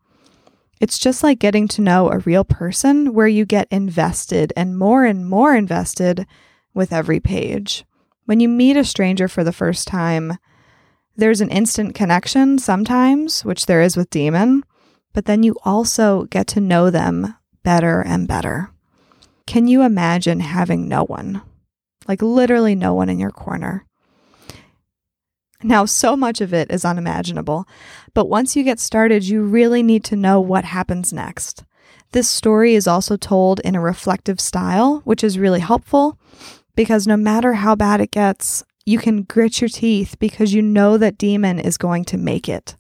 It's 0.81 0.99
just 0.99 1.23
like 1.23 1.39
getting 1.39 1.69
to 1.69 1.83
know 1.83 2.11
a 2.11 2.19
real 2.21 2.45
person 2.45 3.13
where 3.13 3.29
you 3.29 3.45
get 3.45 3.69
invested 3.71 4.53
and 4.57 4.79
more 4.79 5.05
and 5.05 5.29
more 5.29 5.55
invested 5.55 6.27
with 6.73 6.93
every 6.93 7.21
page. 7.21 7.85
When 8.25 8.41
you 8.41 8.49
meet 8.49 8.77
a 8.77 8.85
stranger 8.85 9.29
for 9.29 9.45
the 9.45 9.53
first 9.53 9.87
time, 9.87 10.39
there's 11.17 11.43
an 11.43 11.51
instant 11.51 11.95
connection 11.95 12.59
sometimes, 12.59 13.45
which 13.45 13.67
there 13.67 13.83
is 13.83 13.97
with 13.97 14.09
Demon, 14.09 14.65
but 15.13 15.27
then 15.27 15.43
you 15.43 15.57
also 15.65 16.25
get 16.25 16.47
to 16.49 16.61
know 16.61 16.89
them 16.89 17.35
better 17.63 18.01
and 18.01 18.27
better. 18.27 18.71
Can 19.47 19.67
you 19.67 19.83
imagine 19.83 20.41
having 20.41 20.89
no 20.89 21.05
one? 21.05 21.43
Like 22.09 22.23
literally 22.23 22.75
no 22.75 22.95
one 22.95 23.09
in 23.09 23.19
your 23.19 23.31
corner. 23.33 23.85
Now, 25.63 25.85
so 25.85 26.17
much 26.17 26.41
of 26.41 26.55
it 26.55 26.71
is 26.71 26.85
unimaginable, 26.85 27.69
but 28.15 28.29
once 28.29 28.57
you 28.57 28.65
get 28.65 28.81
started, 28.81 29.25
you 29.25 29.43
really 29.43 29.83
need 29.83 30.05
to 30.05 30.17
know 30.17 30.41
what 30.41 30.65
happens 30.65 31.13
next. 31.13 31.65
This 32.13 32.29
story 32.29 32.75
is 32.75 32.89
also 32.89 33.17
told 33.17 33.61
in 33.61 33.75
a 33.75 33.81
reflective 33.81 34.41
style, 34.41 35.03
which 35.05 35.23
is 35.23 35.39
really 35.39 35.61
helpful 35.61 36.19
because 36.75 37.07
no 37.07 37.17
matter 37.17 37.55
how 37.55 37.75
bad 37.75 38.01
it 38.01 38.11
gets, 38.11 38.65
you 38.87 38.99
can 38.99 39.23
grit 39.23 39.61
your 39.61 39.69
teeth 39.69 40.17
because 40.19 40.55
you 40.55 40.63
know 40.63 40.97
that 40.97 41.19
Demon 41.19 41.59
is 41.59 41.77
going 41.77 42.05
to 42.07 42.17
make 42.17 42.49
it. 42.49 42.75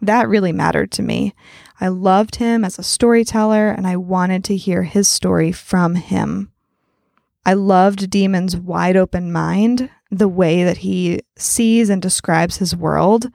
That 0.00 0.28
really 0.28 0.52
mattered 0.52 0.90
to 0.92 1.02
me. 1.02 1.34
I 1.80 1.88
loved 1.88 2.36
him 2.36 2.64
as 2.64 2.78
a 2.78 2.82
storyteller 2.82 3.68
and 3.68 3.86
I 3.86 3.96
wanted 3.96 4.44
to 4.44 4.56
hear 4.56 4.84
his 4.84 5.08
story 5.08 5.52
from 5.52 5.96
him. 5.96 6.52
I 7.44 7.54
loved 7.54 8.10
Demon's 8.10 8.56
wide 8.56 8.96
open 8.96 9.30
mind 9.30 9.90
the 10.10 10.28
way 10.28 10.64
that 10.64 10.78
he 10.78 11.20
sees 11.36 11.90
and 11.90 12.00
describes 12.00 12.56
his 12.56 12.74
world. 12.74 13.28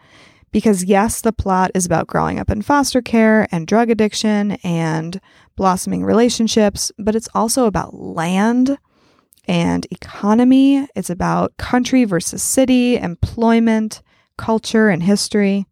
Because, 0.51 0.83
yes, 0.83 1.21
the 1.21 1.33
plot 1.33 1.71
is 1.73 1.85
about 1.85 2.07
growing 2.07 2.39
up 2.39 2.49
in 2.49 2.61
foster 2.61 3.01
care 3.01 3.47
and 3.51 3.65
drug 3.65 3.89
addiction 3.89 4.51
and 4.63 5.19
blossoming 5.55 6.03
relationships, 6.03 6.91
but 6.99 7.15
it's 7.15 7.29
also 7.33 7.65
about 7.65 7.95
land 7.95 8.77
and 9.47 9.87
economy. 9.89 10.87
It's 10.95 11.09
about 11.09 11.57
country 11.57 12.05
versus 12.05 12.43
city, 12.43 12.97
employment, 12.97 14.01
culture, 14.37 14.89
and 14.89 15.01
history. 15.01 15.65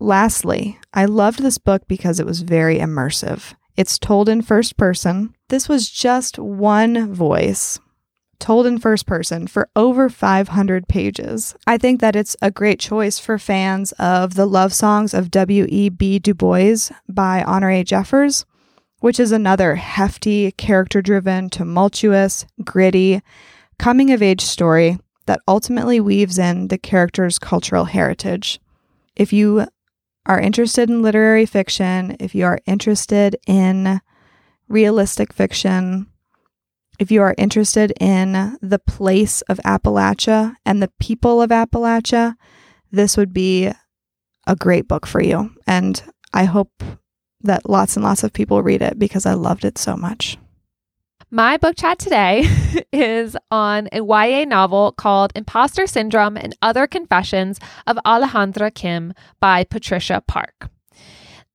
Lastly, 0.00 0.78
I 0.92 1.04
loved 1.04 1.40
this 1.40 1.58
book 1.58 1.82
because 1.86 2.18
it 2.18 2.26
was 2.26 2.42
very 2.42 2.78
immersive. 2.78 3.54
It's 3.76 3.98
told 3.98 4.28
in 4.28 4.42
first 4.42 4.76
person. 4.76 5.34
This 5.48 5.68
was 5.68 5.88
just 5.88 6.38
one 6.38 7.12
voice 7.12 7.78
told 8.38 8.66
in 8.66 8.78
first 8.78 9.06
person 9.06 9.46
for 9.46 9.68
over 9.76 10.08
500 10.08 10.88
pages. 10.88 11.54
I 11.66 11.78
think 11.78 12.00
that 12.00 12.16
it's 12.16 12.36
a 12.42 12.50
great 12.50 12.78
choice 12.78 13.18
for 13.18 13.38
fans 13.38 13.92
of 13.92 14.34
the 14.34 14.46
love 14.46 14.72
songs 14.72 15.14
of 15.14 15.30
W.E.B. 15.30 16.18
Du 16.18 16.34
Bois 16.34 16.90
by 17.08 17.42
Honorée 17.46 17.84
Jeffers, 17.84 18.44
which 19.00 19.20
is 19.20 19.32
another 19.32 19.74
hefty, 19.76 20.52
character 20.52 21.02
driven, 21.02 21.50
tumultuous, 21.50 22.46
gritty, 22.64 23.20
coming 23.78 24.10
of 24.12 24.22
age 24.22 24.42
story 24.42 24.98
that 25.26 25.40
ultimately 25.48 26.00
weaves 26.00 26.38
in 26.38 26.68
the 26.68 26.78
character's 26.78 27.38
cultural 27.38 27.86
heritage. 27.86 28.60
If 29.16 29.32
you 29.32 29.66
are 30.26 30.40
interested 30.40 30.88
in 30.88 31.02
literary 31.02 31.46
fiction, 31.46 32.16
if 32.20 32.34
you 32.34 32.44
are 32.44 32.60
interested 32.66 33.36
in 33.46 34.00
realistic 34.68 35.32
fiction, 35.32 36.06
if 36.98 37.10
you 37.10 37.22
are 37.22 37.34
interested 37.36 37.92
in 38.00 38.56
the 38.60 38.78
place 38.78 39.40
of 39.42 39.58
Appalachia 39.64 40.54
and 40.64 40.82
the 40.82 40.92
people 41.00 41.42
of 41.42 41.50
Appalachia, 41.50 42.34
this 42.90 43.16
would 43.16 43.32
be 43.32 43.70
a 44.46 44.56
great 44.56 44.86
book 44.86 45.06
for 45.06 45.22
you. 45.22 45.50
And 45.66 46.02
I 46.32 46.44
hope 46.44 46.82
that 47.42 47.68
lots 47.68 47.96
and 47.96 48.04
lots 48.04 48.22
of 48.22 48.32
people 48.32 48.62
read 48.62 48.82
it 48.82 48.98
because 48.98 49.26
I 49.26 49.34
loved 49.34 49.64
it 49.64 49.78
so 49.78 49.96
much. 49.96 50.38
My 51.30 51.56
book 51.56 51.74
chat 51.76 51.98
today 51.98 52.44
is 52.92 53.36
on 53.50 53.88
a 53.92 54.00
YA 54.00 54.44
novel 54.44 54.92
called 54.92 55.32
Imposter 55.34 55.86
Syndrome 55.86 56.36
and 56.36 56.54
Other 56.62 56.86
Confessions 56.86 57.58
of 57.86 57.98
Alejandra 58.06 58.72
Kim 58.72 59.12
by 59.40 59.64
Patricia 59.64 60.22
Park. 60.28 60.70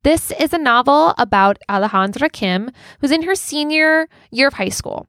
This 0.04 0.32
is 0.32 0.54
a 0.54 0.58
novel 0.58 1.14
about 1.18 1.60
Alejandra 1.68 2.32
Kim, 2.32 2.72
who's 3.02 3.12
in 3.12 3.24
her 3.24 3.36
senior 3.36 4.08
year 4.32 4.48
of 4.48 4.54
high 4.54 4.70
school. 4.70 5.08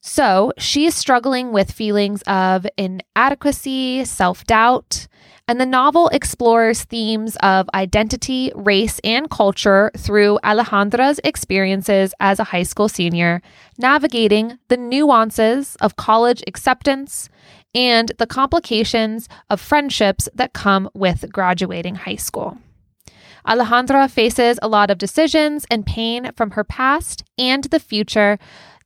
So 0.00 0.52
she 0.56 0.86
is 0.86 0.94
struggling 0.94 1.50
with 1.50 1.72
feelings 1.72 2.22
of 2.22 2.64
inadequacy, 2.76 4.04
self 4.04 4.44
doubt, 4.44 5.08
and 5.48 5.60
the 5.60 5.66
novel 5.66 6.08
explores 6.10 6.84
themes 6.84 7.36
of 7.42 7.68
identity, 7.74 8.52
race, 8.54 9.00
and 9.02 9.28
culture 9.28 9.90
through 9.96 10.38
Alejandra's 10.44 11.18
experiences 11.24 12.14
as 12.20 12.38
a 12.38 12.44
high 12.44 12.62
school 12.62 12.88
senior, 12.88 13.42
navigating 13.78 14.60
the 14.68 14.76
nuances 14.76 15.74
of 15.80 15.96
college 15.96 16.44
acceptance 16.46 17.28
and 17.74 18.12
the 18.18 18.26
complications 18.28 19.28
of 19.50 19.60
friendships 19.60 20.28
that 20.34 20.52
come 20.52 20.88
with 20.94 21.32
graduating 21.32 21.96
high 21.96 22.16
school. 22.16 22.58
Alejandra 23.48 24.10
faces 24.10 24.58
a 24.60 24.68
lot 24.68 24.90
of 24.90 24.98
decisions 24.98 25.64
and 25.70 25.86
pain 25.86 26.30
from 26.36 26.50
her 26.50 26.64
past 26.64 27.24
and 27.38 27.64
the 27.64 27.80
future 27.80 28.38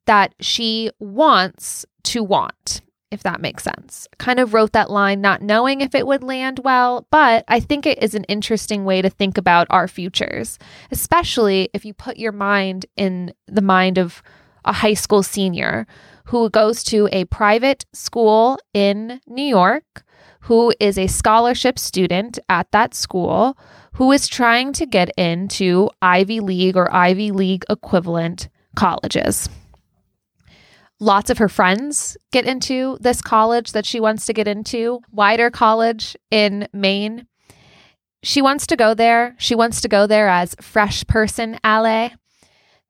that 0.06 0.34
she 0.40 0.90
wants 1.00 1.84
to 2.04 2.22
want, 2.22 2.80
if 3.10 3.22
that 3.24 3.40
makes 3.40 3.64
sense. 3.64 4.06
Kind 4.18 4.38
of 4.38 4.54
wrote 4.54 4.72
that 4.72 4.90
line 4.90 5.20
not 5.20 5.42
knowing 5.42 5.80
if 5.80 5.94
it 5.94 6.06
would 6.06 6.22
land 6.22 6.60
well, 6.62 7.06
but 7.10 7.44
I 7.48 7.58
think 7.58 7.86
it 7.86 8.02
is 8.02 8.14
an 8.14 8.24
interesting 8.24 8.84
way 8.84 9.02
to 9.02 9.10
think 9.10 9.36
about 9.36 9.66
our 9.70 9.88
futures, 9.88 10.58
especially 10.90 11.68
if 11.74 11.84
you 11.84 11.92
put 11.92 12.16
your 12.16 12.32
mind 12.32 12.86
in 12.96 13.34
the 13.48 13.62
mind 13.62 13.98
of 13.98 14.22
a 14.64 14.72
high 14.72 14.94
school 14.94 15.24
senior 15.24 15.86
who 16.26 16.48
goes 16.50 16.84
to 16.84 17.08
a 17.10 17.24
private 17.26 17.84
school 17.92 18.58
in 18.72 19.20
New 19.26 19.42
York, 19.42 20.04
who 20.42 20.72
is 20.80 20.98
a 20.98 21.06
scholarship 21.06 21.78
student 21.78 22.38
at 22.48 22.70
that 22.72 22.94
school, 22.94 23.56
who 23.94 24.10
is 24.10 24.26
trying 24.26 24.72
to 24.72 24.86
get 24.86 25.10
into 25.16 25.88
Ivy 26.00 26.40
League 26.40 26.76
or 26.76 26.92
Ivy 26.92 27.30
League 27.30 27.64
equivalent 27.70 28.48
colleges. 28.74 29.48
Lots 30.98 31.30
of 31.30 31.38
her 31.38 31.48
friends 31.48 32.16
get 32.32 32.44
into 32.44 32.96
this 33.00 33.20
college 33.22 33.72
that 33.72 33.86
she 33.86 34.00
wants 34.00 34.26
to 34.26 34.32
get 34.32 34.48
into, 34.48 35.00
Wider 35.10 35.50
College 35.50 36.16
in 36.30 36.68
Maine. 36.72 37.26
She 38.22 38.40
wants 38.40 38.66
to 38.68 38.76
go 38.76 38.94
there. 38.94 39.34
She 39.38 39.54
wants 39.54 39.80
to 39.80 39.88
go 39.88 40.06
there 40.06 40.28
as 40.28 40.54
fresh 40.60 41.04
person 41.06 41.58
Ale. 41.64 42.10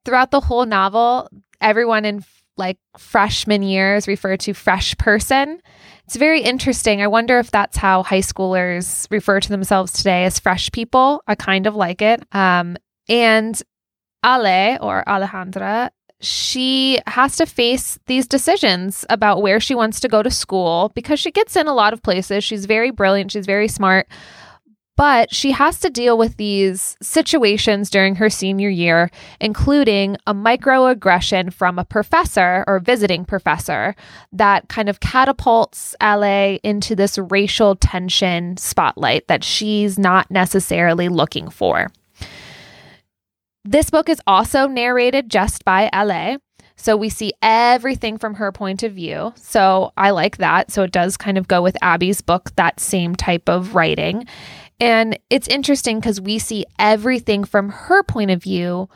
Throughout 0.05 0.31
the 0.31 0.41
whole 0.41 0.65
novel, 0.65 1.29
everyone 1.59 2.05
in 2.05 2.23
like 2.55 2.77
freshman 2.97 3.63
years 3.63 4.07
refer 4.07 4.37
to 4.37 4.53
fresh 4.53 4.95
person. 4.97 5.59
It's 6.05 6.15
very 6.15 6.41
interesting. 6.41 7.01
I 7.01 7.07
wonder 7.07 7.39
if 7.39 7.49
that's 7.51 7.77
how 7.77 8.03
high 8.03 8.19
schoolers 8.19 9.07
refer 9.09 9.39
to 9.39 9.49
themselves 9.49 9.93
today 9.93 10.25
as 10.25 10.39
fresh 10.39 10.71
people. 10.71 11.23
I 11.27 11.35
kind 11.35 11.65
of 11.65 11.75
like 11.75 12.01
it. 12.01 12.23
Um, 12.33 12.77
and 13.07 13.61
Ale 14.25 14.77
or 14.81 15.03
Alejandra 15.07 15.89
she 16.23 16.99
has 17.05 17.35
to 17.35 17.45
face 17.45 17.99
these 18.07 18.27
decisions 18.27 19.05
about 19.09 19.41
where 19.41 19.59
she 19.59 19.75
wants 19.75 19.99
to 19.99 20.07
go 20.07 20.23
to 20.23 20.31
school 20.31 20.91
because 20.95 21.19
she 21.19 21.31
gets 21.31 21.55
in 21.55 21.67
a 21.67 21.73
lot 21.73 21.91
of 21.91 22.01
places. 22.01 22.43
She's 22.43 22.65
very 22.65 22.91
brilliant, 22.91 23.31
she's 23.31 23.45
very 23.45 23.67
smart, 23.67 24.07
but 24.95 25.33
she 25.33 25.51
has 25.51 25.79
to 25.79 25.89
deal 25.89 26.17
with 26.17 26.37
these 26.37 26.95
situations 27.01 27.89
during 27.89 28.15
her 28.15 28.29
senior 28.29 28.69
year, 28.69 29.09
including 29.39 30.17
a 30.27 30.33
microaggression 30.33 31.51
from 31.51 31.79
a 31.79 31.85
professor 31.85 32.63
or 32.67 32.79
visiting 32.79 33.25
professor 33.25 33.95
that 34.31 34.69
kind 34.69 34.89
of 34.89 34.99
catapults 34.99 35.95
LA 36.01 36.57
into 36.63 36.95
this 36.95 37.17
racial 37.17 37.75
tension 37.75 38.55
spotlight 38.57 39.27
that 39.27 39.43
she's 39.43 39.97
not 39.97 40.29
necessarily 40.29 41.09
looking 41.09 41.49
for. 41.49 41.91
This 43.65 43.89
book 43.89 44.09
is 44.09 44.21
also 44.27 44.67
narrated 44.67 45.29
just 45.29 45.63
by 45.65 45.89
LA. 45.93 46.37
So 46.75 46.97
we 46.97 47.09
see 47.09 47.31
everything 47.41 48.17
from 48.17 48.33
her 48.35 48.51
point 48.51 48.83
of 48.83 48.93
view. 48.93 49.31
So 49.37 49.93
I 49.95 50.09
like 50.09 50.37
that. 50.37 50.71
So 50.71 50.83
it 50.83 50.91
does 50.91 51.15
kind 51.15 51.37
of 51.37 51.47
go 51.47 51.61
with 51.61 51.77
Abby's 51.81 52.21
book, 52.21 52.51
that 52.55 52.79
same 52.79 53.15
type 53.15 53.47
of 53.47 53.73
writing. 53.73 54.25
And 54.79 55.17
it's 55.29 55.47
interesting 55.47 55.99
because 55.99 56.19
we 56.19 56.39
see 56.39 56.65
everything 56.79 57.43
from 57.43 57.69
her 57.69 58.03
point 58.03 58.31
of 58.31 58.41
view 58.41 58.89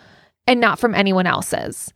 and 0.45 0.59
not 0.59 0.79
from 0.79 0.95
anyone 0.95 1.27
else's. 1.27 1.93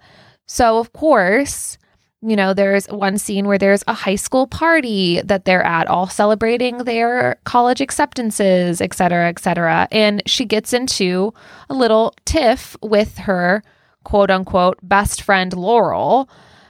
So, 0.47 0.77
of 0.79 0.93
course, 0.93 1.77
you 2.21 2.35
know, 2.35 2.53
there's 2.53 2.85
one 2.87 3.17
scene 3.17 3.47
where 3.47 3.57
there's 3.57 3.83
a 3.87 3.93
high 3.93 4.15
school 4.15 4.45
party 4.45 5.21
that 5.21 5.45
they're 5.45 5.63
at, 5.63 5.87
all 5.87 6.07
celebrating 6.07 6.79
their 6.79 7.39
college 7.45 7.81
acceptances, 7.81 8.79
et 8.79 8.93
cetera, 8.93 9.27
et 9.27 9.39
cetera. 9.39 9.87
And 9.91 10.21
she 10.27 10.45
gets 10.45 10.71
into 10.71 11.33
a 11.69 11.73
little 11.73 12.13
tiff 12.25 12.75
with 12.83 13.17
her 13.19 13.63
quote 14.03 14.29
unquote 14.29 14.77
best 14.83 15.21
friend, 15.21 15.53
Laurel, 15.53 16.29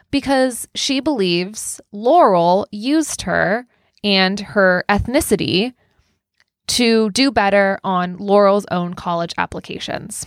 because 0.09 0.67
she 0.73 0.99
believes 0.99 1.81
Laurel 1.91 2.67
used 2.71 3.23
her 3.23 3.65
and 4.03 4.39
her 4.39 4.85
ethnicity 4.89 5.73
to 6.67 7.09
do 7.11 7.31
better 7.31 7.79
on 7.83 8.17
Laurel's 8.17 8.65
own 8.71 8.93
college 8.93 9.33
applications. 9.37 10.25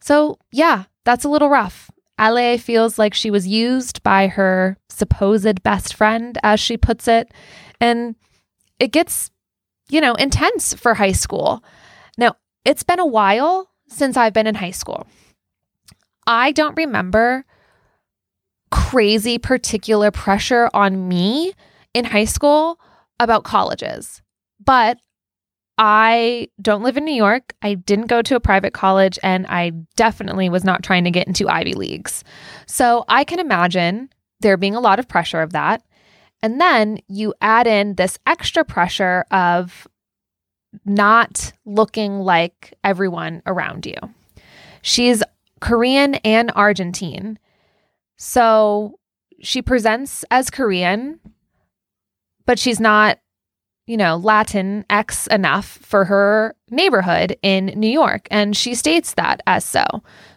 So, 0.00 0.38
yeah, 0.50 0.84
that's 1.04 1.24
a 1.24 1.28
little 1.28 1.48
rough. 1.48 1.90
Ale 2.20 2.58
feels 2.58 2.98
like 2.98 3.14
she 3.14 3.30
was 3.30 3.46
used 3.46 4.02
by 4.02 4.28
her 4.28 4.76
supposed 4.88 5.62
best 5.62 5.94
friend, 5.94 6.38
as 6.42 6.60
she 6.60 6.76
puts 6.76 7.08
it. 7.08 7.32
And 7.80 8.14
it 8.78 8.92
gets, 8.92 9.30
you 9.88 10.00
know, 10.00 10.14
intense 10.14 10.74
for 10.74 10.94
high 10.94 11.12
school. 11.12 11.64
Now, 12.16 12.36
it's 12.64 12.82
been 12.82 13.00
a 13.00 13.06
while 13.06 13.70
since 13.88 14.16
I've 14.16 14.32
been 14.32 14.46
in 14.46 14.54
high 14.54 14.70
school. 14.70 15.06
I 16.26 16.52
don't 16.52 16.76
remember 16.76 17.44
crazy 18.70 19.38
particular 19.38 20.10
pressure 20.10 20.70
on 20.72 21.08
me 21.08 21.52
in 21.92 22.04
high 22.04 22.24
school 22.24 22.78
about 23.20 23.44
colleges, 23.44 24.22
but 24.64 24.98
I 25.78 26.48
don't 26.60 26.82
live 26.82 26.96
in 26.96 27.04
New 27.04 27.14
York. 27.14 27.54
I 27.62 27.74
didn't 27.74 28.06
go 28.06 28.22
to 28.22 28.36
a 28.36 28.40
private 28.40 28.74
college, 28.74 29.18
and 29.22 29.46
I 29.48 29.72
definitely 29.96 30.48
was 30.48 30.64
not 30.64 30.82
trying 30.82 31.04
to 31.04 31.10
get 31.10 31.26
into 31.26 31.48
Ivy 31.48 31.74
Leagues. 31.74 32.24
So 32.66 33.04
I 33.08 33.24
can 33.24 33.38
imagine 33.38 34.10
there 34.40 34.56
being 34.56 34.74
a 34.74 34.80
lot 34.80 34.98
of 34.98 35.08
pressure 35.08 35.40
of 35.40 35.52
that. 35.52 35.82
And 36.42 36.60
then 36.60 36.98
you 37.08 37.34
add 37.40 37.66
in 37.66 37.94
this 37.94 38.18
extra 38.26 38.64
pressure 38.64 39.24
of 39.30 39.86
not 40.84 41.52
looking 41.64 42.18
like 42.20 42.74
everyone 42.82 43.42
around 43.46 43.86
you. 43.86 43.96
She's 44.82 45.22
Korean 45.60 46.16
and 46.16 46.50
Argentine. 46.54 47.38
So 48.16 48.98
she 49.40 49.62
presents 49.62 50.24
as 50.30 50.50
Korean, 50.50 51.20
but 52.46 52.58
she's 52.58 52.80
not 52.80 53.18
you 53.86 53.96
know, 53.96 54.16
Latin 54.16 54.84
X 54.90 55.26
enough 55.28 55.66
for 55.66 56.04
her 56.04 56.54
neighborhood 56.70 57.36
in 57.42 57.66
New 57.76 57.90
York. 57.90 58.28
And 58.30 58.56
she 58.56 58.74
states 58.74 59.14
that 59.14 59.42
as 59.46 59.64
so. 59.64 59.84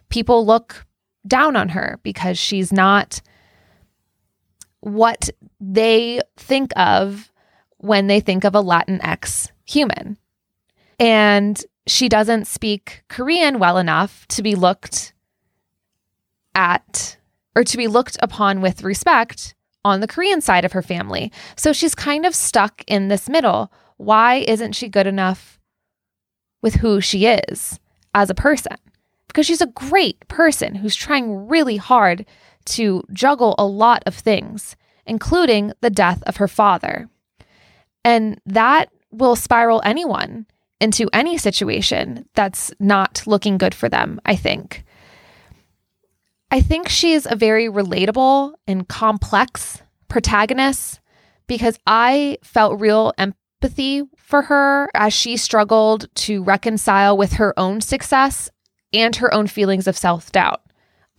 People 0.10 0.46
look 0.46 0.86
down 1.28 1.56
on 1.56 1.70
her 1.70 2.00
because 2.04 2.38
she's 2.38 2.72
not 2.72 3.22
what 4.80 5.30
they 5.60 6.22
think 6.38 6.72
of 6.76 7.32
when 7.78 8.08
they 8.08 8.20
think 8.20 8.44
of 8.44 8.56
a 8.56 8.62
Latin 8.62 9.02
X 9.02 9.52
human. 9.66 10.18
And 11.00 11.64
she 11.88 12.10
doesn't 12.10 12.46
speak 12.46 13.04
Korean 13.10 13.60
well 13.60 13.78
enough 13.78 14.28
to 14.30 14.42
be 14.42 14.56
looked 14.56 15.14
at 16.56 17.18
or 17.56 17.64
to 17.64 17.78
be 17.78 17.88
looked 17.88 18.18
upon 18.22 18.62
with 18.62 18.84
respect 18.84 19.56
on 19.86 20.02
the 20.02 20.08
Korean 20.08 20.42
side 20.42 20.66
of 20.66 20.74
her 20.74 20.82
family. 20.82 21.32
So 21.56 21.72
she's 21.72 21.96
kind 21.96 22.26
of 22.26 22.36
stuck 22.36 22.84
in 22.88 23.08
this 23.08 23.30
middle. 23.30 23.72
Why 23.96 24.44
isn't 24.48 24.74
she 24.74 24.90
good 24.90 25.08
enough 25.08 25.60
with 26.62 26.76
who 26.76 27.00
she 27.00 27.26
is 27.26 27.80
as 28.14 28.30
a 28.30 28.36
person? 28.36 28.76
Because 29.28 29.46
she's 29.46 29.62
a 29.62 29.68
great 29.68 30.28
person 30.28 30.76
who's 30.76 30.96
trying 30.96 31.48
really 31.48 31.78
hard 31.78 32.26
to 32.66 33.04
juggle 33.14 33.56
a 33.58 33.66
lot 33.66 34.04
of 34.06 34.16
things 34.16 34.76
including 35.06 35.72
the 35.82 35.90
death 35.90 36.24
of 36.24 36.38
her 36.38 36.48
father. 36.48 37.10
And 38.04 38.40
that 38.46 38.90
will 39.12 39.36
spiral 39.36 39.82
anyone 39.86 40.46
into 40.82 41.10
any 41.14 41.38
situation 41.38 42.28
that's 42.34 42.72
not 42.80 43.24
looking 43.26 43.58
good 43.58 43.74
for 43.74 43.88
them, 43.88 44.20
I 44.26 44.36
think. 44.36 44.84
I 46.56 46.62
think 46.62 46.88
she's 46.88 47.28
a 47.30 47.36
very 47.36 47.68
relatable 47.68 48.54
and 48.66 48.88
complex 48.88 49.82
protagonist 50.08 51.02
because 51.48 51.78
I 51.86 52.38
felt 52.44 52.80
real 52.80 53.12
empathy 53.18 54.04
for 54.16 54.44
her 54.44 54.90
as 54.94 55.12
she 55.12 55.36
struggled 55.36 56.08
to 56.16 56.42
reconcile 56.46 57.18
with 57.18 57.34
her 57.34 57.54
own 57.60 57.82
success 57.82 58.50
and 58.94 59.18
her 59.18 59.34
own 59.34 59.48
feelings 59.48 59.86
of 59.86 59.98
self 59.98 60.32
doubt, 60.32 60.62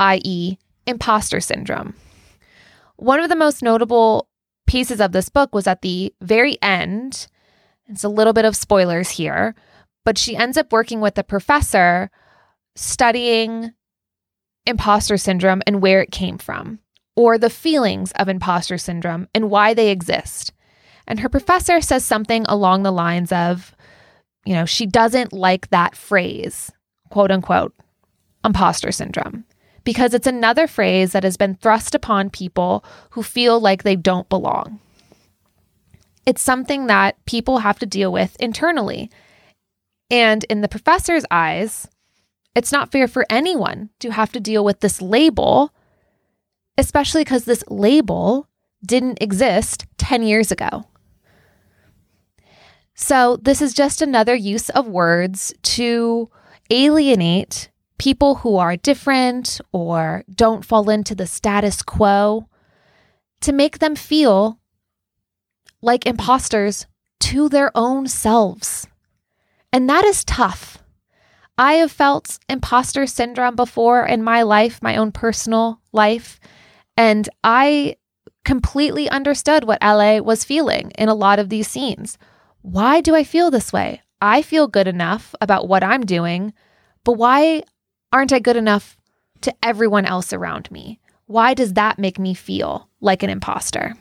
i.e., 0.01 0.57
imposter 0.87 1.41
syndrome. 1.41 1.93
One 2.97 3.21
of 3.21 3.29
the 3.29 3.37
most 3.37 3.63
notable 3.63 4.31
pieces 4.67 5.03
of 5.03 5.13
this 5.13 5.29
book 5.29 5.55
was 5.55 5.67
at 5.67 5.83
the 5.83 6.15
very 6.23 6.57
end. 6.63 7.27
It's 7.89 8.05
a 8.05 8.09
little 8.09 8.33
bit 8.33 8.47
of 8.47 8.57
spoilers 8.57 9.11
here, 9.11 9.55
but 10.03 10.17
she 10.17 10.35
ends 10.35 10.57
up 10.57 10.73
working 10.73 11.03
with 11.03 11.19
a 11.19 11.23
professor 11.23 12.11
studying 12.75 13.75
imposter 14.67 15.17
syndrome 15.17 15.63
and 15.67 15.81
where 15.81 16.03
it 16.03 16.11
came 16.11 16.39
from, 16.39 16.81
or 17.15 17.39
the 17.39 17.51
feelings 17.51 18.13
of 18.13 18.29
imposter 18.29 18.79
syndrome 18.79 19.29
and 19.35 19.51
why 19.51 19.75
they 19.75 19.91
exist. 19.91 20.53
And 21.07 21.21
her 21.21 21.29
professor 21.29 21.81
says 21.81 22.05
something 22.05 22.45
along 22.49 22.83
the 22.83 22.93
lines 22.93 23.31
of, 23.33 23.75
you 24.45 24.55
know, 24.55 24.67
she 24.67 24.87
doesn't 24.87 25.33
like 25.33 25.69
that 25.71 25.97
phrase, 25.97 26.73
quote 27.11 27.31
unquote, 27.31 27.75
imposter 28.45 28.93
syndrome, 28.93 29.45
because 29.85 30.15
it's 30.15 30.27
another 30.27 30.67
phrase 30.67 31.13
that 31.13 31.25
has 31.25 31.37
been 31.37 31.55
thrust 31.55 31.95
upon 31.95 32.31
people 32.31 32.85
who 33.11 33.23
feel 33.23 33.61
like 33.61 33.83
they 33.83 33.97
don't 33.97 34.29
belong. 34.29 34.81
It's 36.27 36.43
something 36.43 36.89
that 36.89 37.25
people 37.25 37.59
have 37.59 37.79
to 37.79 37.87
deal 37.87 38.11
with 38.11 38.37
internally. 38.41 39.11
And 40.11 40.45
in 40.45 40.61
the 40.61 40.69
professor's 40.69 41.25
eyes, 41.31 41.89
it's 42.57 42.73
not 42.73 42.91
fair 42.91 43.07
for 43.07 43.27
anyone 43.29 43.91
to 44.01 44.11
have 44.11 44.33
to 44.33 44.41
deal 44.41 44.65
with 44.65 44.81
this 44.81 45.03
label, 45.03 45.75
especially 46.79 47.21
because 47.21 47.45
this 47.45 47.63
label 47.69 48.49
didn't 48.85 49.23
exist 49.23 49.85
10 49.99 50.23
years 50.23 50.51
ago. 50.51 50.87
So, 52.95 53.37
this 53.37 53.61
is 53.61 53.75
just 53.75 54.01
another 54.01 54.35
use 54.35 54.71
of 54.71 54.89
words 54.89 55.53
to 55.77 56.31
alienate 56.71 57.69
people 57.99 58.37
who 58.37 58.57
are 58.57 58.77
different 58.77 59.61
or 59.71 60.25
don't 60.35 60.65
fall 60.65 60.89
into 60.89 61.15
the 61.15 61.27
status 61.27 61.83
quo 61.83 62.49
to 63.43 63.53
make 63.53 63.81
them 63.81 63.97
feel 63.97 64.59
like 65.83 66.07
imposters 66.07 66.87
to 67.21 67.51
their 67.51 67.71
own 67.75 68.07
selves. 68.07 68.87
And 69.71 69.91
that 69.91 70.07
is 70.07 70.25
tough. 70.25 70.79
I 71.59 71.75
have 71.75 71.91
felt 71.91 72.39
imposter 72.49 73.07
syndrome 73.07 73.57
before 73.57 74.05
in 74.07 74.23
my 74.23 74.43
life, 74.43 74.83
my 74.83 74.97
own 74.97 75.11
personal 75.11 75.81
life, 75.93 76.39
and 76.97 77.29
I 77.43 77.97
completely 78.45 79.09
understood 79.09 79.65
what 79.65 79.83
LA 79.83 80.19
was 80.19 80.45
feeling 80.45 80.93
in 80.99 81.09
a 81.09 81.15
lot 81.15 81.39
of 81.39 81.49
these 81.49 81.67
scenes. 81.67 82.19
Why 82.61 83.01
do 83.01 83.15
I 83.15 83.25
feel 83.25 83.51
this 83.51 83.73
way? 83.73 84.03
I 84.21 84.43
feel 84.43 84.69
good 84.69 84.87
enough 84.87 85.35
about 85.41 85.69
what 85.69 85.83
I'm 85.83 86.05
doing, 86.05 86.53
but 87.05 87.15
why 87.15 87.63
aren't 88.13 88.33
I 88.33 88.39
good 88.39 88.57
enough 88.57 88.97
to 89.43 89.55
everyone 89.63 90.05
else 90.05 90.33
around 90.33 90.71
me? 90.71 91.01
Why 91.27 91.55
does 91.55 91.75
that 91.75 91.99
make 91.99 92.19
me 92.19 92.35
feel 92.35 92.89
like 93.01 93.23
an 93.23 93.31
imposter? 93.31 93.95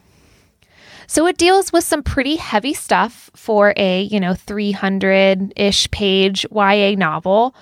So 1.07 1.27
it 1.27 1.37
deals 1.37 1.71
with 1.71 1.83
some 1.83 2.03
pretty 2.03 2.35
heavy 2.35 2.73
stuff 2.73 3.29
for 3.35 3.73
a, 3.77 4.03
you 4.03 4.19
know, 4.19 4.33
300 4.33 5.53
ish 5.55 5.89
page 5.91 6.45
YA 6.51 6.95
novel, 6.95 7.55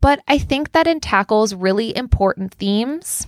but 0.00 0.20
I 0.28 0.38
think 0.38 0.72
that 0.72 0.86
it 0.86 1.02
tackles 1.02 1.54
really 1.54 1.96
important 1.96 2.54
themes 2.54 3.26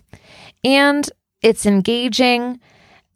and 0.64 1.08
it's 1.42 1.66
engaging 1.66 2.60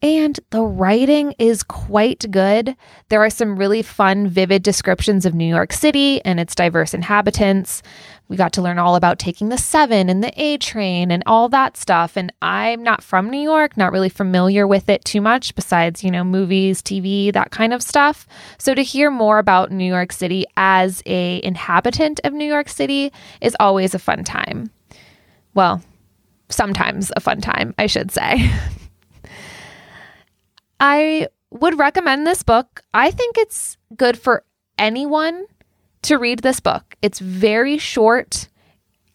and 0.05 0.38
the 0.51 0.62
writing 0.62 1.35
is 1.38 1.62
quite 1.62 2.31
good. 2.31 2.77
There 3.09 3.25
are 3.25 3.31
some 3.31 3.57
really 3.57 3.81
fun, 3.81 4.29
vivid 4.29 4.62
descriptions 4.62 5.25
of 5.25 5.35
New 5.35 5.47
York 5.47 5.73
City 5.73 6.23
and 6.27 6.38
its 6.38 6.55
diverse 6.55 6.93
inhabitants. 6.93 7.83
We 8.29 8.37
got 8.37 8.55
to 8.55 8.63
learn 8.63 8.79
all 8.79 8.97
about 8.97 9.19
taking 9.19 9.51
the 9.51 9.59
seven 9.59 10.09
and 10.09 10.25
the 10.25 10.33
A 10.41 10.57
train 10.57 11.11
and 11.11 11.23
all 11.27 11.49
that 11.51 11.77
stuff. 11.77 12.17
And 12.17 12.33
I'm 12.41 12.83
not 12.83 13.03
from 13.03 13.29
New 13.29 13.41
York, 13.41 13.77
not 13.77 13.93
really 13.93 14.09
familiar 14.09 14.67
with 14.67 14.89
it 14.89 15.05
too 15.05 15.21
much, 15.21 15.55
besides, 15.55 16.03
you 16.03 16.11
know, 16.11 16.25
movies, 16.25 16.81
TV, 16.81 17.33
that 17.33 17.51
kind 17.51 17.75
of 17.75 17.83
stuff. 17.83 18.27
So 18.59 18.75
to 18.75 18.83
hear 18.83 19.11
more 19.11 19.39
about 19.39 19.71
New 19.71 19.85
York 19.85 20.11
City 20.11 20.47
as 20.57 21.03
a 21.05 21.43
inhabitant 21.45 22.21
of 22.25 22.33
New 22.33 22.47
York 22.47 22.71
City 22.71 23.13
is 23.43 23.57
always 23.61 23.95
a 23.95 23.99
fun 23.99 24.25
time. 24.25 24.71
Well, 25.53 25.83
sometimes 26.49 27.13
a 27.17 27.21
fun 27.21 27.41
time, 27.41 27.75
I 27.79 27.87
should 27.87 28.11
say. 28.11 28.51
I 30.81 31.29
would 31.51 31.79
recommend 31.79 32.27
this 32.27 32.43
book. 32.43 32.83
I 32.93 33.11
think 33.11 33.39
it's 33.39 33.77
good 33.97 34.19
for 34.19 34.45
anyone 34.79 35.47
to 36.05 36.19
read 36.19 36.40
this 36.40 36.61
book. 36.61 36.97
It's 37.03 37.19
very 37.19 37.79
short 37.79 38.49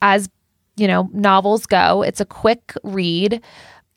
as, 0.02 0.30
you 0.76 0.88
know, 0.88 1.10
novels 1.14 1.66
go. 1.66 2.02
It's 2.02 2.22
a 2.22 2.26
quick 2.26 2.74
read. 2.84 3.42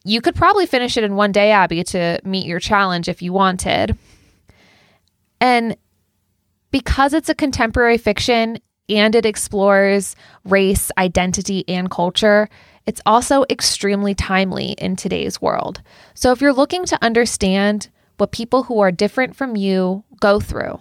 You 0.05 0.21
could 0.21 0.35
probably 0.35 0.67
finish 0.67 0.97
it 0.97 1.05
in 1.05 1.17
one 1.17 1.33
day, 1.33 1.51
Abby, 1.51 1.85
to 1.85 2.19
meet 2.25 2.47
your 2.47 2.61
challenge 2.61 3.09
if 3.09 3.23
you 3.23 3.33
wanted. 3.33 3.97
And 5.41 5.77
because 6.71 7.13
it's 7.13 7.29
a 7.29 7.35
contemporary 7.35 7.99
fiction 7.99 8.59
and 8.89 9.15
it 9.15 9.27
explores 9.27 10.17
race, 10.45 10.91
identity, 10.99 11.65
and 11.69 11.91
culture, 11.91 12.49
it's 12.87 13.01
also 13.07 13.45
extremely 13.49 14.15
timely 14.15 14.73
in 14.73 14.97
today's 14.97 15.41
world. 15.41 15.83
So 16.15 16.33
if 16.33 16.41
you're 16.41 16.53
looking 16.53 16.85
to 16.87 16.99
understand 17.03 17.89
what 18.17 18.33
people 18.33 18.65
who 18.65 18.81
are 18.81 18.91
different 18.91 19.37
from 19.37 19.57
you 19.57 20.05
go 20.21 20.41
through, 20.41 20.81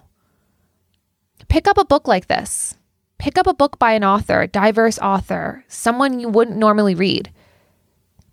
pick 1.52 1.68
up 1.68 1.78
a 1.78 1.84
book 1.84 2.08
like 2.08 2.28
this. 2.28 2.76
Pick 3.18 3.38
up 3.38 3.46
a 3.46 3.54
book 3.54 3.78
by 3.78 3.92
an 3.92 4.06
author, 4.06 4.48
diverse 4.48 4.98
author, 5.00 5.66
someone 5.68 6.22
you 6.22 6.30
wouldn't 6.30 6.56
normally 6.56 6.96
read. 6.96 7.30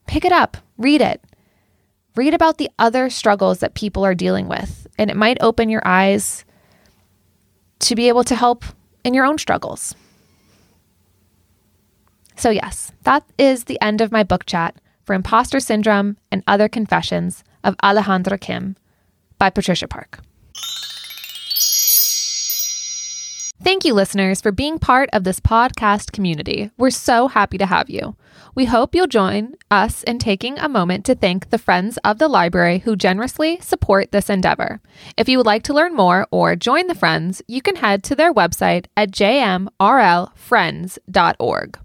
Pick 0.06 0.24
it 0.24 0.30
up, 0.30 0.56
read 0.76 1.00
it. 1.00 1.20
Read 2.14 2.32
about 2.32 2.58
the 2.58 2.70
other 2.78 3.10
struggles 3.10 3.58
that 3.58 3.74
people 3.74 4.04
are 4.04 4.14
dealing 4.14 4.46
with, 4.46 4.86
and 4.98 5.10
it 5.10 5.16
might 5.16 5.36
open 5.40 5.68
your 5.68 5.82
eyes 5.84 6.44
to 7.80 7.96
be 7.96 8.06
able 8.06 8.22
to 8.22 8.36
help 8.36 8.64
in 9.02 9.14
your 9.14 9.26
own 9.26 9.36
struggles. 9.36 9.96
So, 12.36 12.50
yes, 12.50 12.92
that 13.02 13.24
is 13.36 13.64
the 13.64 13.80
end 13.82 14.00
of 14.00 14.12
my 14.12 14.22
book 14.22 14.46
chat 14.46 14.76
for 15.02 15.14
Imposter 15.14 15.58
Syndrome 15.58 16.18
and 16.30 16.44
Other 16.46 16.68
Confessions 16.68 17.42
of 17.64 17.76
Alejandra 17.78 18.40
Kim 18.40 18.76
by 19.38 19.50
Patricia 19.50 19.88
Park. 19.88 20.20
Thank 23.60 23.84
you, 23.84 23.92
listeners, 23.92 24.40
for 24.40 24.52
being 24.52 24.78
part 24.78 25.10
of 25.12 25.24
this 25.24 25.40
podcast 25.40 26.12
community. 26.12 26.70
We're 26.78 26.90
so 26.90 27.26
happy 27.26 27.58
to 27.58 27.66
have 27.66 27.90
you. 27.90 28.14
We 28.54 28.66
hope 28.66 28.94
you'll 28.94 29.08
join 29.08 29.56
us 29.70 30.04
in 30.04 30.20
taking 30.20 30.58
a 30.58 30.68
moment 30.68 31.04
to 31.06 31.16
thank 31.16 31.50
the 31.50 31.58
friends 31.58 31.98
of 32.04 32.18
the 32.18 32.28
library 32.28 32.78
who 32.80 32.94
generously 32.94 33.58
support 33.60 34.12
this 34.12 34.30
endeavor. 34.30 34.80
If 35.16 35.28
you 35.28 35.38
would 35.38 35.46
like 35.46 35.64
to 35.64 35.74
learn 35.74 35.94
more 35.94 36.28
or 36.30 36.54
join 36.54 36.86
the 36.86 36.94
friends, 36.94 37.42
you 37.48 37.60
can 37.60 37.74
head 37.76 38.04
to 38.04 38.14
their 38.14 38.32
website 38.32 38.86
at 38.96 39.10
jmrlfriends.org. 39.10 41.78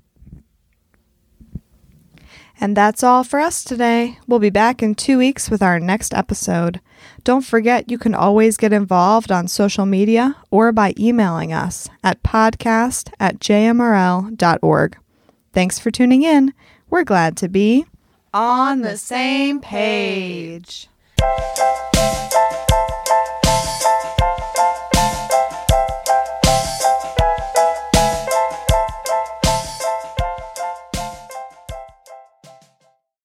And 2.60 2.78
that's 2.78 3.04
all 3.04 3.24
for 3.24 3.40
us 3.40 3.64
today. 3.64 4.20
We'll 4.28 4.38
be 4.40 4.52
back 4.52 4.84
in 4.84 4.96
two 4.96 5.18
weeks 5.18 5.50
with 5.50 5.64
our 5.64 5.80
next 5.80 6.14
episode. 6.14 6.80
Don't 7.24 7.46
forget 7.46 7.90
you 7.90 7.98
can 7.98 8.14
always 8.14 8.58
get 8.58 8.74
involved 8.74 9.32
on 9.32 9.48
social 9.48 9.86
media 9.86 10.36
or 10.52 10.72
by 10.74 10.94
emailing 11.00 11.54
us 11.54 11.90
at 12.04 12.22
podcast 12.22 13.12
at 13.20 13.40
jmrl.org. 13.40 14.98
Thanks 15.54 15.80
for 15.80 15.92
tuning 15.92 16.24
in. 16.24 16.54
We're 16.90 17.06
glad 17.06 17.38
to 17.38 17.48
be 17.48 17.86
on 18.34 18.82
the 18.82 18.98
same 18.98 19.62
page. 19.62 20.90